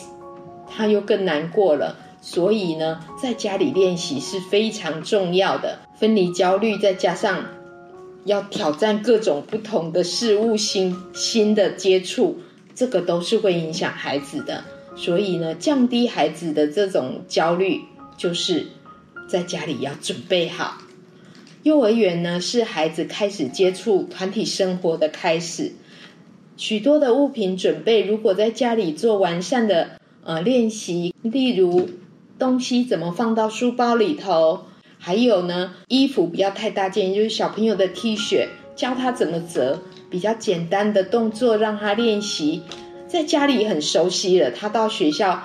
[0.70, 1.96] 他又更难过了。
[2.22, 5.80] 所以呢，在家里练习是非常重要的。
[5.98, 7.44] 分离焦虑，再加上
[8.28, 12.38] 要挑战各种不同的事物，新新的接触。
[12.74, 14.62] 这个都是会影响孩子的，
[14.94, 17.80] 所以呢，降低孩子的这种焦虑，
[18.16, 18.68] 就是
[19.28, 20.78] 在家里要准备好。
[21.64, 25.72] 幼儿园呢，是孩子开始接触团体生活的开始，
[26.56, 31.88] 许多的物品准备，如果在家里做完善的呃练习，例如
[32.38, 34.66] 东西怎么放到书包里头，
[34.98, 39.80] 还有呢，衣服不要太大件，就是小朋友的 T 恤，教他怎么折。
[40.10, 42.62] 比较简单的动作让他练习，
[43.06, 45.42] 在家里很熟悉了，他到学校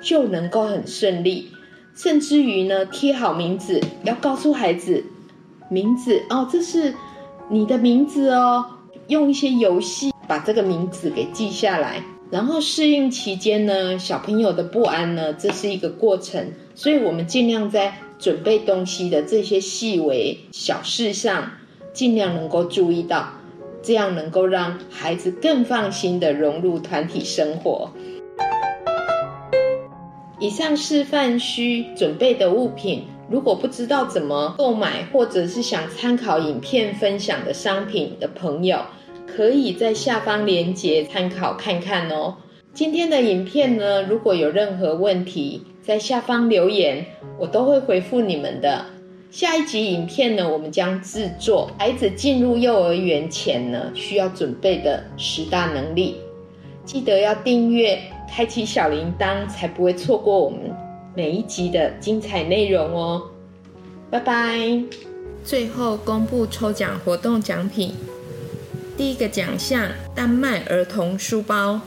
[0.00, 1.50] 就能够很顺利。
[1.96, 5.02] 甚至于呢，贴好名字，要告诉孩子
[5.68, 6.94] 名字哦，这是
[7.48, 8.64] 你的名字哦。
[9.08, 12.00] 用一些游戏把这个名字给记下来。
[12.32, 21.50] 然后适应期间呢，小朋友的不安呢，这是一个过程，所以我们尽量在准备东西的这些细微小事上，
[21.92, 23.34] 尽量能够注意到。
[23.82, 27.90] 这样能够让孩子更放心的融入团体生活。
[30.38, 38.78] 以上示范需准备的物品，如果不知道怎么购买，或者是想参考影片分享的商品的朋友，
[39.34, 42.36] 可以在下方链接参考看看哦。
[42.74, 47.04] 今天的影片呢，如果有任何问题，在下方留言，
[47.38, 48.84] 我都会回复你们的。
[49.30, 56.16] 下一集影片呢，我们将制作孩子进入幼儿园前呢需要准备的十大能力。
[56.84, 60.60] 记得要订阅，开启小铃铛，才不会错过我们
[61.14, 63.22] 每一集的精彩内容哦。
[64.10, 64.82] 拜拜！
[65.42, 67.92] 最后公布抽奖活动奖品：
[68.94, 71.80] 第一个奖项丹麦儿童书包；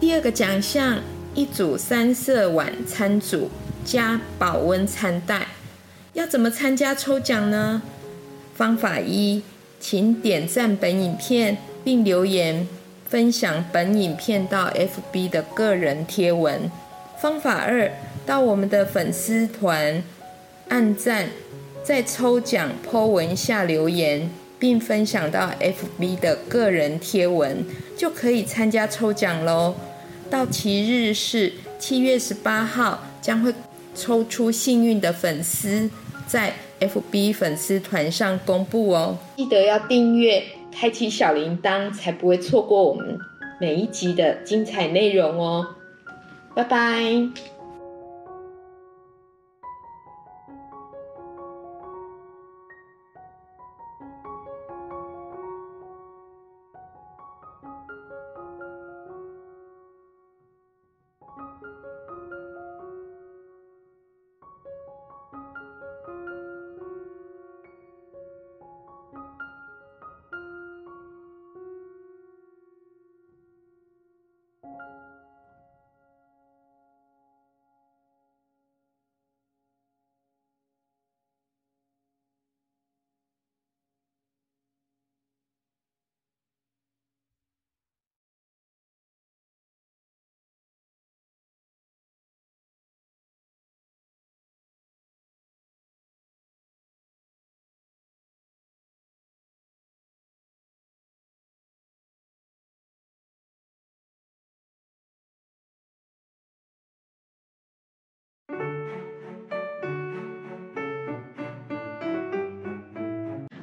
[0.00, 0.98] 第二个奖项
[1.34, 3.50] 一组三色晚餐组
[3.84, 5.48] 加保温餐袋。
[6.14, 7.82] 要怎么参加抽奖呢？
[8.54, 9.42] 方法一，
[9.78, 12.66] 请点赞本影片并留言
[13.06, 16.70] 分享本影片到 FB 的个人贴文。
[17.20, 17.90] 方法二，
[18.24, 20.02] 到我们的粉丝团
[20.68, 21.28] 按赞，
[21.82, 24.30] 在抽奖 po 文下留言
[24.64, 27.62] 并分享到 FB 的个人贴文，
[27.98, 29.74] 就可以参加抽奖喽。
[30.30, 33.52] 到期日是七月十八号，将会
[33.94, 35.90] 抽出幸运的粉丝。
[36.26, 40.42] 在 FB 粉丝团上公布哦，记得要订阅，
[40.72, 43.18] 开启小铃铛，才不会错过我们
[43.60, 45.74] 每一集的精彩内容哦。
[46.54, 47.02] 拜拜。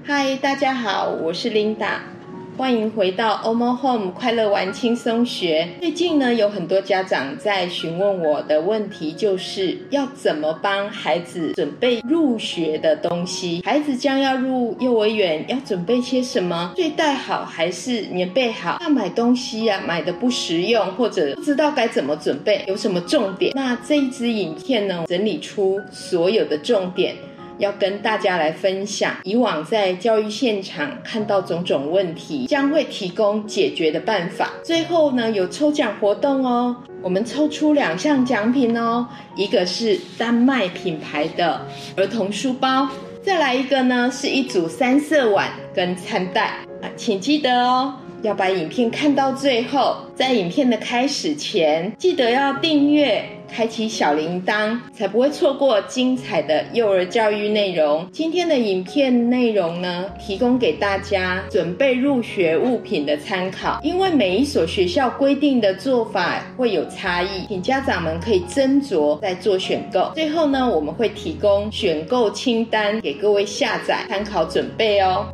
[0.03, 1.99] 嗨，大家好，我是 Linda，
[2.57, 5.69] 欢迎回到 Omo Home 快乐玩轻松学。
[5.79, 13.61] 最近呢，有很多家长在询问我的问题，就是要怎么帮孩子准备入学的东西？
[13.63, 16.73] 孩子将要入幼儿园，要准备些什么？
[16.75, 18.79] 睡袋好还是棉被好？
[18.81, 23.53] 要买东西呀、买的不实用，或者不知道该怎么准备，有什么重点？
[23.55, 27.15] 那这一支影片呢，整理出所有的重点。
[27.61, 34.51] 要跟大家来分享，以往在教育现场看到种种问题，将会提供解决的办法。
[34.63, 41.61] 最后呢，有抽奖活动哦，我们抽出两项奖品哦，一个是丹麦品牌的
[41.95, 42.89] 儿童书包，
[43.21, 47.93] 再来一个呢是一组三色碗跟餐袋啊，请记得哦。
[48.23, 58.07] 要把影片看到最后，在影片的开始前，记得要订阅、开启小铃铛，才不会错过精彩的幼儿教育内容。
[58.11, 70.09] 今天的影片内容呢，提供给大家准备入学物品的参考，因为每一所学校规定的做法会有差异，请家长们可以斟酌再做选购。
[70.15, 75.25] 最后呢，我们会提供选购清单给各位下载参考准备哦。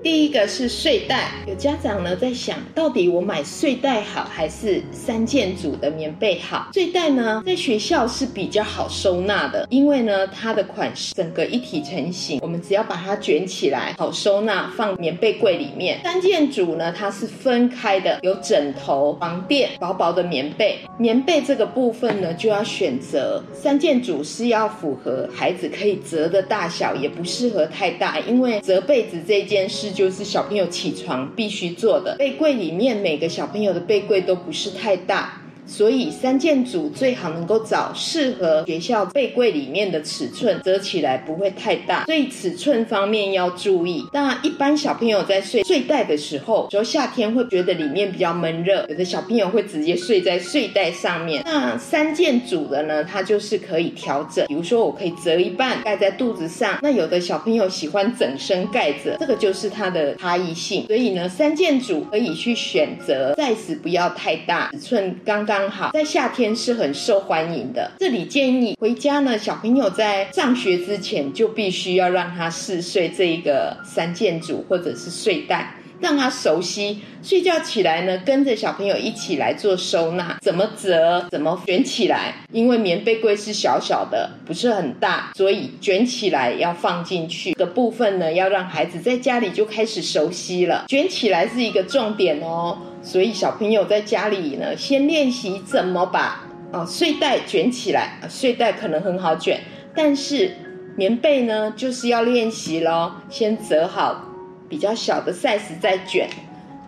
[0.00, 6.68] 第一个是睡袋，家长呢在想到底我买睡袋好还是三件组的棉被好？
[6.72, 15.98] 睡袋呢在学校是比较好收纳的，因为呢它的款式整个一体成型，我们只要把它卷起来，好收纳放棉被柜里面。
[16.04, 20.78] 三件组呢它是分开的，有枕头、床垫、薄薄的棉被。
[20.96, 29.88] 棉被这个部分呢就要选择三件组是要符合孩子可以折的大小，也不适合太大，因为折被子这件事。
[29.88, 32.14] 就是小朋友起床必必须做的。
[32.18, 35.40] 背柜里面每个小朋友的背柜都不是太大。
[35.68, 42.04] 所以三件组最好能够找适合学校被柜里面的尺寸，折起来不会太大。
[42.06, 44.04] 所以尺寸方面要注意。
[44.12, 51.42] 那一般小朋友在睡睡袋的时候，说夏天会觉得里面比较闷热，有的小朋友会直接睡在睡袋上面。
[51.44, 54.46] 那三件组的呢，它就是可以调整。
[54.46, 60.86] 比如说我可以折一半盖在肚子上，那有的小朋友喜欢整身盖着，这个就是它的差异性。
[60.86, 65.57] 所以呢，三件组可以去选择，size 不要太大，尺寸刚刚。
[65.58, 67.90] 刚好在夏天是很受欢迎的。
[67.98, 77.00] 这里建议回家呢，小朋友在上学之前就必须要让他试睡这一个三件组或者是睡袋，让他熟悉。
[77.24, 82.36] 睡觉起来呢，跟着小朋友一起来做收纳，怎么折，怎么卷起来。
[82.52, 90.84] 因为棉被柜是小小的，不是很大，所以卷起来要放进去的部分呢，要让孩子在家里就开始熟悉了。
[90.86, 92.78] 卷起来是一个重点哦。
[93.08, 98.18] 所以小朋友在家里呢，先练习怎么把啊睡袋卷起来。
[98.20, 99.58] 啊睡袋可能很好卷，
[99.94, 100.54] 但是
[100.94, 103.12] 棉被呢，就是要练习喽。
[103.30, 104.22] 先折好
[104.68, 106.28] 比较小的 size 再卷，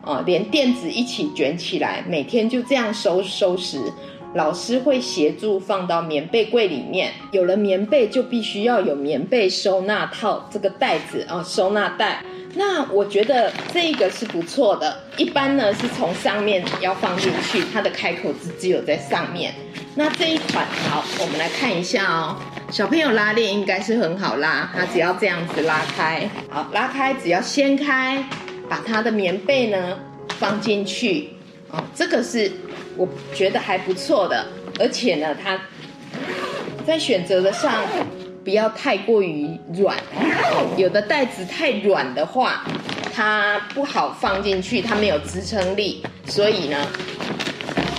[0.04, 2.04] 啊，连垫子一起卷起来。
[2.06, 3.80] 每天就这样收收拾。
[4.34, 7.12] 老师会协助放到棉被柜里面。
[7.32, 12.22] 有了棉被，就必须要有棉被收纳套这个袋子啊，收纳袋。
[12.54, 14.96] 那我觉得这个是不错的。
[15.16, 19.52] 一般呢是从上面要放进去，它的开口只只有在上面。
[19.94, 22.36] 那这一款好，我们来看一下哦。
[22.70, 28.24] 小朋友拉链应该是很好拉，它只要这样子拉开，好拉开，只要掀开，
[28.68, 29.98] 把它的棉被呢
[30.38, 31.30] 放进去。
[31.72, 32.50] 哦，这个是
[32.96, 34.46] 我觉得还不错的，
[34.78, 35.58] 而且呢，它
[36.86, 37.84] 在选择的上。
[38.42, 39.94] 不要太过于软，
[40.78, 42.64] 有的袋子太软的话，
[43.12, 46.02] 它不好放进去，它没有支撑力。
[46.24, 46.78] 所以呢，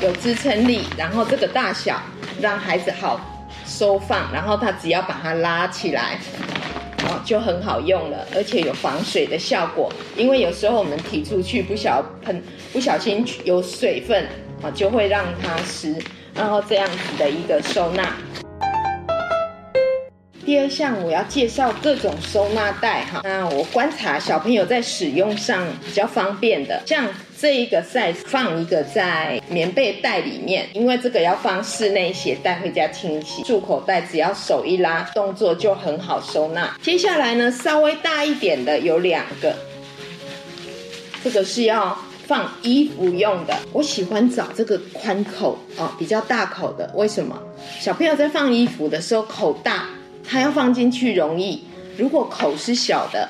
[0.01, 2.01] 有支撑力，然后这个大小
[2.41, 3.22] 让孩子好
[3.67, 6.17] 收放，然后他只要把它拉起来，
[7.24, 9.91] 就很好用了，而且有防水的效果。
[10.16, 12.41] 因为有时候我们提出去不小喷，
[12.72, 14.26] 不小心有水分
[14.62, 15.95] 啊，就会让它湿，
[16.34, 18.16] 然后这样子的一个收纳。
[20.43, 27.07] 第二项我要介绍各种收纳袋哈，那我观察小朋友在使用上比较方便的，像
[27.41, 36.77] 这一个 size 放一个在棉被袋里面，因为这个要放室内鞋带回家清洗，束口袋只要手一拉，动作就很好收纳。
[36.83, 39.55] 接下来呢，稍微大一点的有两个，
[41.23, 47.35] 这个是要放衣服用的，我喜欢找这个宽口哦，比较大口的，为什么？
[47.79, 49.87] 小朋友在放衣服的时候口大。
[50.23, 51.63] 它要放进去容易，
[51.97, 53.27] 如果口是小的，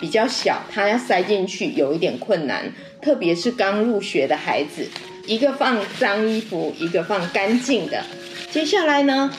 [0.00, 2.72] 比较小，它要塞进去有一点困难，
[3.04, 4.88] 特别是刚入学的孩子，
[5.26, 8.02] 一个放脏衣服，一个放干净的。
[8.50, 9.30] 接下来呢，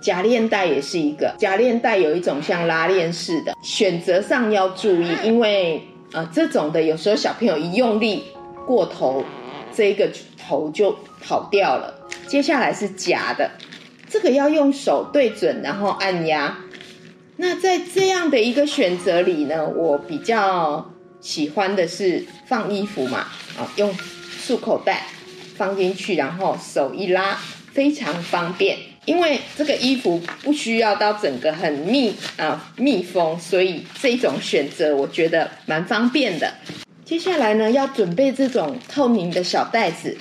[0.00, 8.24] 夹链带也是一个，夹链带有一种像拉链式的，选择上要注意，因为呃这种的有时候小朋友一用力
[8.66, 9.22] 过头，
[9.70, 10.08] 这个
[10.38, 11.94] 头就跑掉了。
[12.26, 13.50] 接下来是夹的，
[14.08, 16.56] 这个要用手对准，然后按压。
[17.36, 23.26] 那在这样的一个选择里呢，我比较喜欢的是放衣服嘛，
[23.58, 23.92] 啊，用
[24.40, 25.06] 束口袋
[25.56, 27.38] 放进去，然后手一拉，
[27.72, 28.78] 非常方便。
[29.04, 36.52] 因为这个衣服不需要到整个很密啊密封，所以这种选择我觉得蛮方便的。
[37.04, 40.16] 接下来呢，要准备这种透明的小袋子，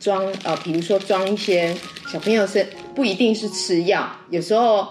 [0.00, 1.76] 装啊，比如说装一些
[2.12, 4.88] 小朋友是不一定是吃药，有时候。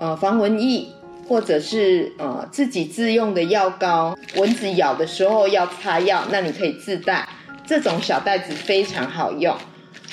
[0.00, 0.86] 呃，防蚊液，
[1.28, 7.28] 或者是呃自己自用的药膏，蚊子咬的时候要擦药，那你可以自带
[7.66, 9.54] 这种小袋子，非常好用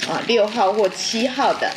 [0.10, 1.72] 啊，六号或七号的。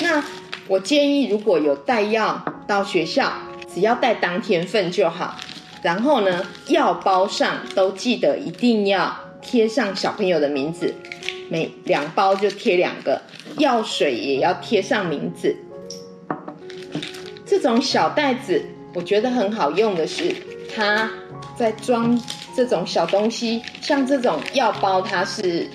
[0.00, 0.24] 那
[0.66, 3.30] 我建议，如果有带药到学校，
[3.72, 5.36] 只要带当天份就好。
[5.82, 10.94] 然后呢，药包上都记得一定要贴上小朋友的名字，
[11.50, 13.20] 每两包就贴两个。
[13.58, 15.56] 药水也要贴上名字。
[17.50, 20.32] 这种小袋子，我觉得很好用的是，
[20.72, 21.10] 它
[21.58, 22.16] 在装
[22.54, 25.68] 这种小东西，像这种药包，它是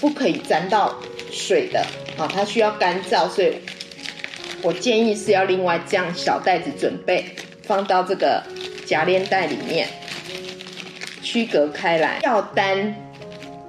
[0.00, 0.94] 不可以沾到
[1.32, 1.84] 水的，
[2.16, 3.56] 啊，它需要干燥，所以
[4.62, 7.24] 我建议是要另外这样小袋子准备，
[7.64, 8.40] 放到这个
[8.86, 9.88] 夹链袋里面，
[11.20, 12.94] 区隔开来，药单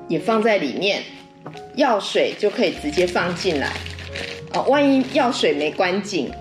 [0.07, 1.01] 也放在里面，
[1.77, 3.73] 药水就可以直接放进来，
[4.53, 6.31] 哦，万一药水没关紧。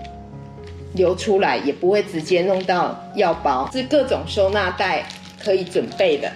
[0.93, 5.07] 流出来也不会直接弄到药包，是各种收纳袋
[5.39, 6.31] 可以准备的。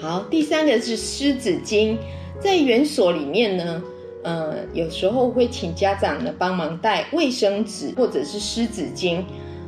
[0.00, 1.96] 好，第三个是湿纸巾，
[2.40, 3.82] 在园所里面呢，
[4.22, 9.22] 呃，有时候会请家长呢帮忙带卫生纸或者是湿纸巾，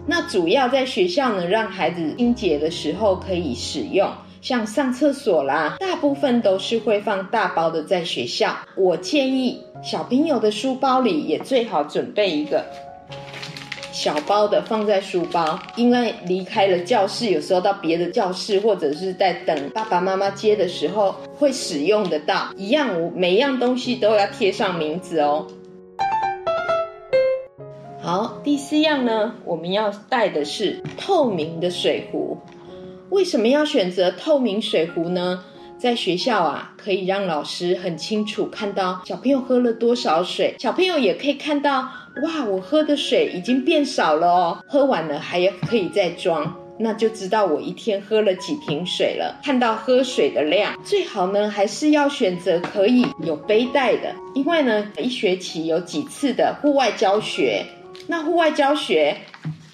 [0.06, 4.10] 那主要在学校呢让孩子清洁的时候可以使用。
[4.40, 8.56] 像上厕所啦，大部分都是会放大包的，在学校。
[8.76, 12.64] 我建议小朋友的书包里也最好准备一个
[13.92, 22.48] 小包的，放在书包，因为离开了教室，有时候到别的教室或者是在等爸爸妈妈接的时候会使用得到。
[22.56, 25.46] 一样，每一样东西都要贴上名字哦。
[28.00, 32.38] 好，第四样呢，我们要带的是透明的水壶。
[33.10, 35.44] 为什么要选择透明水壶呢？
[35.78, 41.82] 在学校啊，可以让老师很清楚看到小朋友喝了多少水，小朋友也可以看到，
[42.22, 49.38] 哇，我喝的水已经变少了哦，喝完了还要可以再装，那就知道我一天喝了几瓶水了。
[49.44, 57.66] 看到喝水的量，最好呢还是要选择可以有背带的，因为呢一学期有几次的户外教学，
[58.06, 59.14] 那户外教学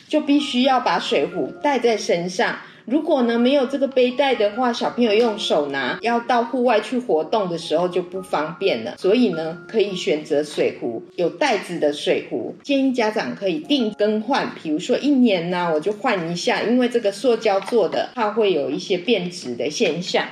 [0.08, 2.56] 就必须要把水壶带在身上。
[2.84, 8.96] 如果呢没有这个背带的话，小朋友用手拿，要到户外去活动的时候就不方便了。
[8.98, 12.56] 所以呢，可以选择水壶，有袋子的水壶。
[12.64, 20.26] 建议家长可以定更换，比如说一年呢我就换一下，因为这个塑胶做的，它会有一些变质的现象。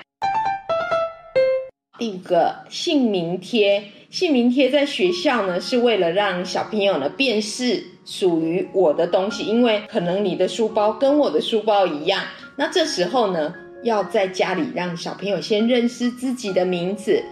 [1.98, 12.20] 第五个姓名贴，姓名贴在学校呢是为了让小朋友呢辨识属于我的东西，因为可能你的书包跟我的书包一样。
[12.56, 13.54] 那这时候呢，
[13.84, 17.22] 要在家里让小朋友先认识自己的名字，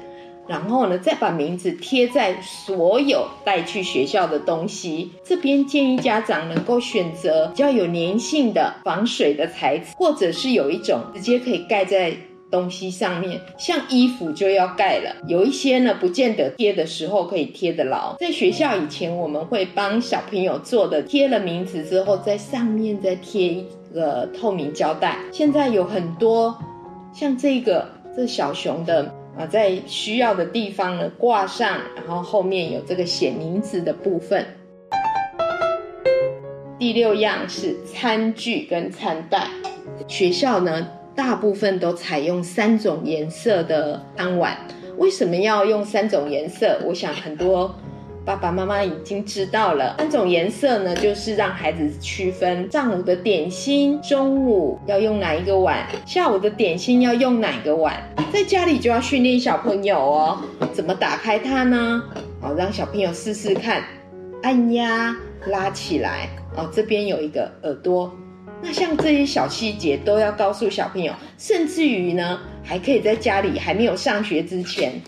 [0.46, 5.10] 然后呢，再把名字贴在所有带去学校的东西。
[5.24, 12.12] 这边建议家长能够选择比较有粘性的、防水的材质，或者是有一种直接可以盖在。
[12.50, 15.14] 东西上面，像衣服就要盖了。
[15.26, 18.16] 有一些呢，不见得贴的时候可以贴得牢。
[18.18, 25.18] 在学校以前，我们会帮小朋友做的，贴了名字之后，在上面再贴一个透明胶带。
[25.30, 26.56] 现在有很多
[27.12, 27.86] 像这个
[28.16, 34.46] 这小熊的啊，在需要的地方呢挂上，然后后面有这个写名字的部分。
[36.78, 39.48] 第六样是餐具跟餐袋，
[40.06, 40.88] 学校呢。
[41.18, 44.56] 大部分都采用三种颜色的餐碗，
[44.98, 46.78] 为什么要用三种颜色？
[46.86, 47.74] 我想很多
[48.24, 49.96] 爸爸妈妈已经知道了。
[49.98, 58.00] 三种颜色呢，就是让孩子区分上午的点心，中午要用哪一个碗，下午的点心要用哪个碗。
[58.32, 60.38] 在家里就要训练小朋友哦，
[60.72, 62.00] 怎么打开它呢？
[62.40, 63.82] 好，让小朋友试试看，
[64.44, 65.16] 按压
[65.48, 68.08] 拉起来，哦，这边有一个耳朵。
[68.60, 75.00] 那像这些小细节都要告诉小朋友，甚至于呢，还可以在家里还没有上学之前，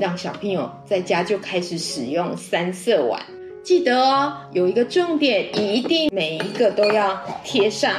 [0.00, 3.20] 让小朋友在家就开始使用三色碗。
[3.62, 7.92] 记得哦，有一个重点，一定每一个都要贴上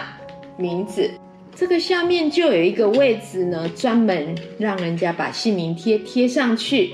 [0.58, 1.10] 名字。
[1.56, 6.92] 这个下面就有一个位置呢，专门让人家把姓名贴贴上去。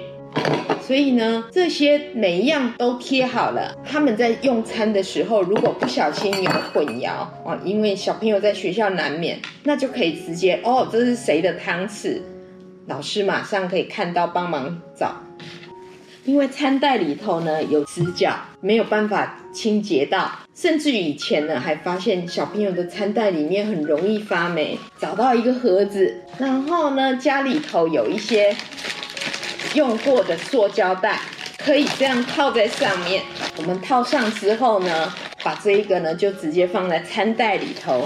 [0.82, 3.76] 所以呢，这些每一样都贴好了。
[3.84, 12.22] 他们在用餐的时候，如果不小心有混淆哦，因为小朋友在学校难免，那就可以直接哦，这是谁的汤匙？
[12.88, 15.14] 老师马上可以看到，帮忙找。
[16.24, 24.78] 因为餐袋里头呢有死角，没有办法清洁到，甚至以前呢还发现小朋友的餐袋里面很容易发霉。
[25.00, 28.54] 找到一个盒子，然后呢家里头有一些
[29.78, 31.20] 用过的塑胶袋，
[31.60, 33.22] 可以这样套在上面。
[33.58, 35.14] 我们套上之后呢，
[35.44, 38.04] 把这一个呢就直接放在餐袋里头。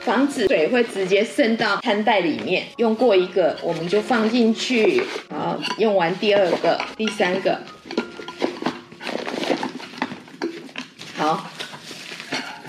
[0.00, 2.68] 防止水会直接渗到餐袋里面。
[2.78, 5.02] 用过一个，我们就放进去。
[5.28, 7.60] 好，用完第二个、第三个，
[11.18, 11.50] 好，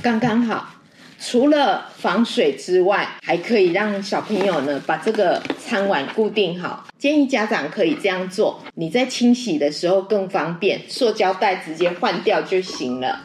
[0.04, 0.81] 刚刚好。
[1.24, 6.84] 除了防水之外，还可以让小朋友呢把这个餐碗固定好。
[6.98, 13.20] 建议家长可以这样做，你在清洗的时候更方便，塑胶袋直接换掉就行了。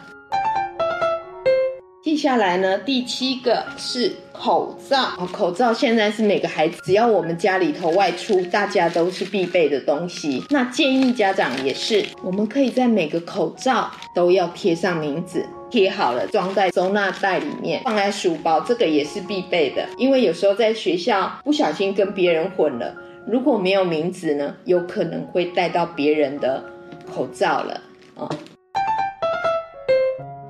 [2.05, 5.16] 接下来呢，第七个是口罩。
[5.32, 10.44] 口罩现在是每个孩子，只要我们家里头外出，大家都是必备的东西。
[10.51, 19.87] 那建议家长也是，我们可以在每个口罩都要贴上名字，贴好了装在收纳袋里面，放在书包，这个也是必备的。
[19.97, 22.95] 因为有时候在学校不小心跟别人混了，
[23.27, 26.64] 如果没有名字呢，有可能会带到别人的
[27.12, 27.81] 口罩了
[28.14, 28.29] 哦。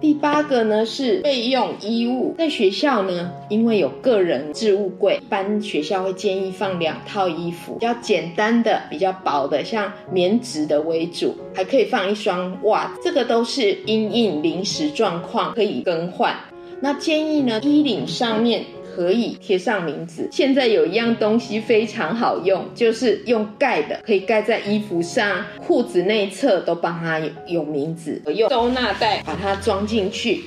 [0.06, 16.36] 第八个呢是备用衣物，在学校呢，因为有个人置物柜，一般学校会建议放两套衣服，比较简单的、比较薄的，像棉质的为主，还可以放一双袜子，这个都是因应临时状况可以更换。
[16.78, 18.64] 那建议呢，衣领上面。
[18.96, 20.26] 可以贴上名字。
[20.32, 28.22] 现在有一样东西非常好用，就是用盖的，可以盖在衣服上、裤子内侧都帮它有名字。
[28.24, 30.44] 我用收纳袋把它装进去，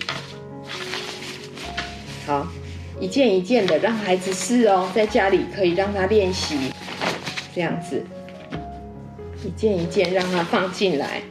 [2.26, 2.47] 好，
[3.00, 6.56] 一件一件的让孩子试哦，在家里可以让他练习，
[7.54, 8.04] 这样子，
[9.45, 11.22] 一件一件让他放进来。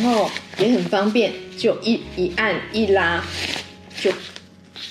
[0.00, 0.30] 然后
[0.60, 3.20] 也很方便，就一一按一拉，
[4.00, 4.12] 就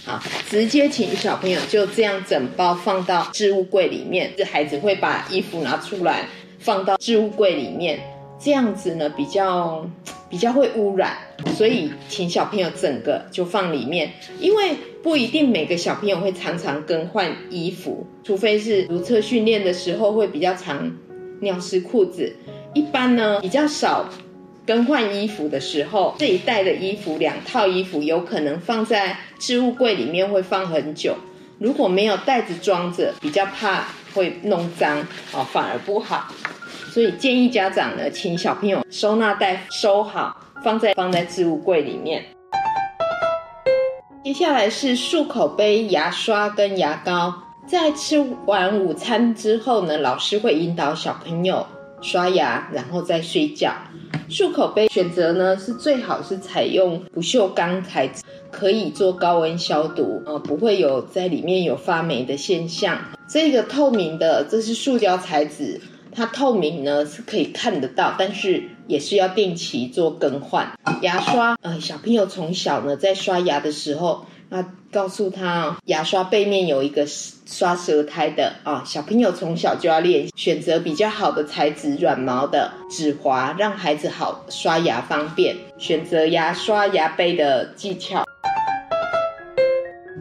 [0.06, 4.34] 好，直接请小朋友就这样整包放到置物柜里面。
[4.38, 6.28] 这孩子会把衣服拿出来
[6.60, 7.98] 放到置物柜里面，
[8.38, 9.90] 这样子呢比较
[10.30, 11.16] 比较会污染，
[11.56, 20.92] 所以请小朋友整个就放里面，因为不一定每个小朋友会常常更换衣服，除非是如厕训练的时候会比较常
[21.40, 22.36] 尿湿裤子，
[22.74, 24.10] 一般呢比较少。
[24.68, 31.16] 更换衣服的时候，这一袋的衣服两套衣服有可能放在置物柜里面会放很久。
[31.58, 35.00] 如果没有袋子装着，比较怕会弄脏
[35.32, 36.28] 哦，反而不好。
[36.92, 42.26] 所以建议家长呢，请小朋友收纳袋收好，放在放在置物柜里面。
[44.26, 47.34] 接下来是漱口杯、牙刷跟牙膏。
[47.66, 51.66] 在吃完午餐之后呢，老师会引导小朋友
[52.02, 53.74] 刷牙，然后再睡觉。
[54.30, 63.00] 漱口杯选择呢是最好是采用不锈钢材质，可以做高温消毒，呃，不会有在里面有发霉的现象。
[63.28, 65.82] 这个透明的，这是塑胶材质，
[66.12, 70.78] 它透明呢是可以看得到，但是也是要定期做更换。
[71.02, 74.26] 牙刷，呃，小朋友从小呢在刷牙的时候。
[74.50, 85.58] 那告诉他，牙刷背面有一个刷舌苔的啊，小朋友从小就要练，选择比较好的材质，软毛的，指滑，让孩子好刷牙方便。
[85.78, 88.24] 选择牙刷牙杯的技巧。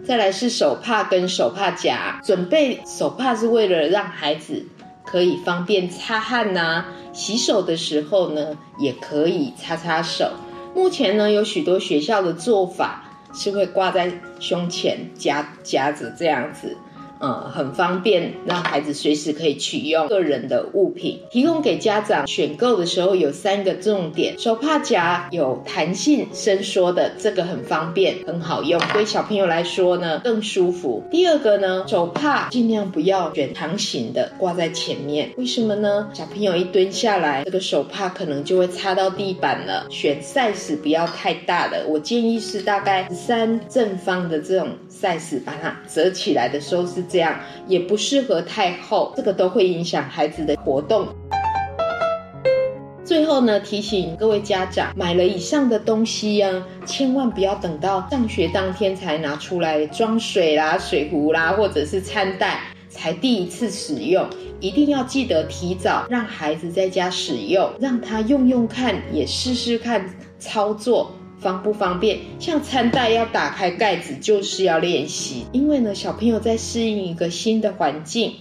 [0.05, 4.67] 再来是手帕跟手帕夹，准备手帕是为了让孩子
[5.05, 10.33] 可以方便擦汗呐，洗手的时候呢也可以擦擦手。
[10.75, 13.05] 目前呢有许多学校的做法。
[13.37, 14.11] 是会挂在
[14.41, 16.75] 胸前夹夹着这样子，
[17.19, 21.21] 呃，很方便，让孩子随时可以取用个人的物品。
[21.31, 31.03] 提供给家长选购的时候有三个重点：手帕夹有弹性伸缩的，这个很方便，很好用，对小朋友来说呢更舒服。
[31.11, 36.09] 第二个呢，手帕尽量不要选长形的挂在前面，为什么呢？
[36.13, 39.87] 小朋友一蹲下来，这个手帕可能就会擦到地板了。
[39.91, 44.69] 选 size 不要太大的，我建议是大概三正方的这种
[45.01, 47.03] size，把它折起来的时候是。
[47.09, 47.39] 这样
[47.69, 51.07] 也不适合太厚，这个都会影响孩子的活动。
[53.05, 56.51] 最后呢，提醒各位家长，买了以上的东西呀，
[56.85, 64.29] 千万不要等到上学当天才拿出来装水啦、水壶啦，或者是餐袋才第一次使用，
[64.59, 70.05] 一定要记得提早让孩子在家使用，让他用用看，也试试看
[70.41, 71.13] 操作。
[71.39, 72.19] 方不方便？
[72.39, 75.45] 像餐袋要打开盖子，就是要练习。
[75.53, 78.33] 因为呢，小朋友在适应一个新的环境，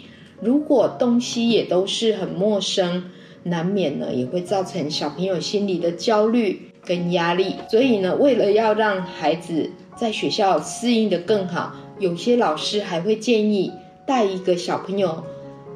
[0.41, 3.03] 如果东西也都是很陌生，
[3.43, 7.55] 难免呢也会造成小朋友心里的焦虑跟压力。
[7.69, 13.71] 所以呢，为了要让孩子在学校适应的更好，有些老师还会建议
[14.07, 15.23] 带一个小朋友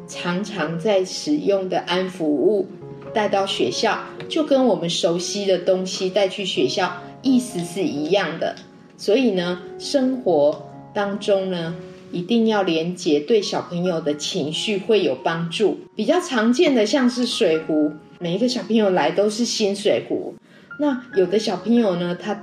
[0.07, 2.67] 常常在使用的安抚物
[3.13, 6.91] 带到学校，就跟我们熟悉的东西带去学校。
[7.21, 8.55] 意思是一样的，
[8.97, 11.75] 所以呢，生活当中呢，
[12.11, 15.79] 一定要连接，对小朋友的情绪会有帮助。
[15.95, 20.35] 比较常见的像是水壶，每一个小朋友来都是新水壶。
[20.79, 22.41] 那有的小朋友呢，他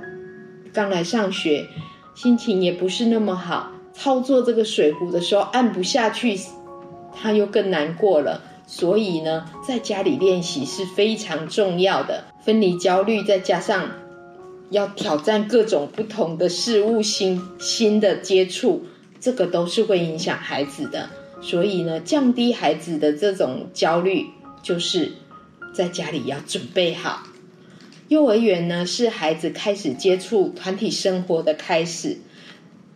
[0.71, 1.65] 刚来上学，
[2.13, 6.39] 心情也不是那么好，操作这个水壶的时候按不下去，
[7.13, 8.43] 他又更难过了。
[8.67, 12.25] 所以呢，在家里练习是非常重要的。
[12.41, 13.89] 分离焦虑再加上。
[14.69, 18.85] 要挑战各种不同的事物，新新的接触，
[19.19, 21.09] 这个都是会影响孩子的。
[21.41, 24.25] 所以呢，降低孩子的这种焦虑，
[24.61, 25.13] 就是
[25.73, 27.23] 在家里要准备好。
[28.09, 32.17] 幼儿园呢，是孩子开始接触团体生活的开始。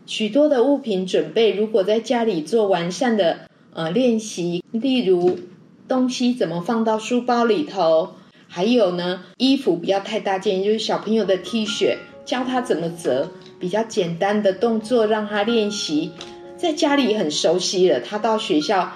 [0.06, 3.42] 许多的物品准备，如果在家里做完善的
[3.74, 5.40] 呃练习，例如
[5.88, 8.16] 东西怎么放到书包里头。
[8.54, 11.96] 还有呢，衣服不要太大件，就是小朋友的 T 恤，
[12.26, 16.12] 教他怎么折，比较简单的动作让他练习，
[16.58, 18.92] 在家里很熟悉了，他到学校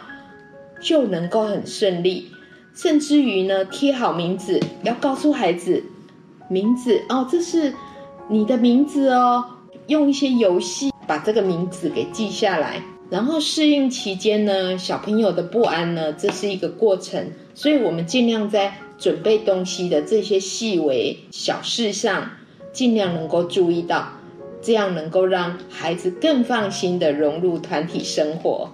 [0.82, 2.28] 就能够很顺利。
[2.74, 5.82] 甚至于呢，贴好名字，要告诉孩子
[6.50, 7.74] 名字哦，这是
[8.28, 9.42] 你的名字哦，
[9.88, 12.84] 用一些游戏把这个名字给记下来。
[13.10, 18.78] 然后适应期间呢，小朋友的不安呢，这是一个过程，所以我们尽量在。
[18.98, 22.30] 准备东西的这些细微小事上，
[22.72, 24.10] 尽量能够注意到，
[24.62, 28.70] 这样能够让孩子更放心的融入团体生活。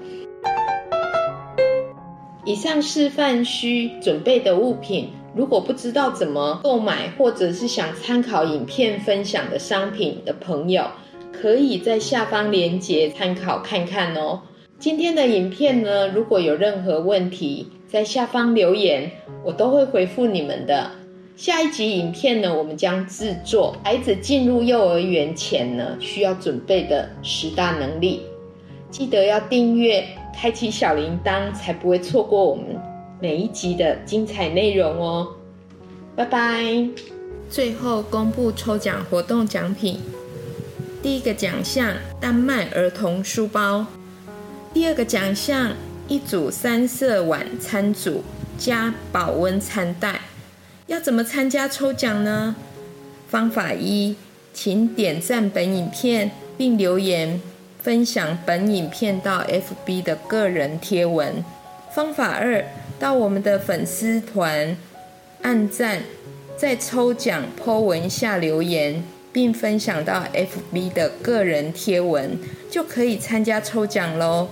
[2.44, 10.86] 以上示范需准备的物品，如果不知道怎么购买，或者是想参考影片分享的商品的朋友，
[11.32, 14.42] 可以在下方链接参考看看哦。
[14.80, 19.12] 今天的影片呢，如果有任何问题，在下方留言，
[19.44, 20.92] 我都会回复你们的。
[21.36, 28.22] 下一集影片呢，我们将制作孩子进入幼儿园前呢需要准备的十大能力。
[28.90, 32.80] 记得要订阅，开启小铃铛，才不会错过我们
[33.20, 35.28] 每一集的精彩内容哦。
[36.16, 36.88] 拜拜！
[37.50, 40.00] 最后公布抽奖活动奖品，
[41.04, 43.86] 第一个奖项丹麦儿童书包，
[44.74, 45.72] 第二个奖项。
[46.12, 48.22] 一组三色碗餐组
[48.58, 50.20] 加保温餐袋，
[50.88, 52.54] 要怎么参加抽奖呢？
[53.30, 54.18] 方法一，
[54.54, 57.40] 请点赞本影片并留言
[57.82, 61.42] 分享本影片到 FB 的个人贴文。
[61.96, 62.62] 方法二，
[63.00, 64.76] 到我们的粉丝团
[65.44, 66.02] 按赞，
[66.58, 69.02] 在抽奖 po 文下留言
[69.32, 72.38] 并分享到 FB 的个人贴文，
[72.70, 74.50] 就可以参加抽奖喽。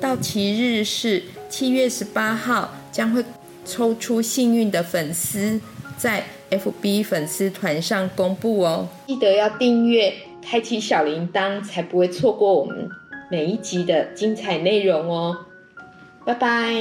[0.00, 3.24] 到期日是七月十八号，将会
[3.64, 5.60] 抽出幸运的粉丝，
[5.96, 8.88] 在 FB 粉丝团上公布哦。
[9.06, 12.88] 记得要订阅，开启小铃铛，才不会错过我们
[13.30, 15.36] 每一集的精彩内容哦。
[16.24, 16.72] 拜拜。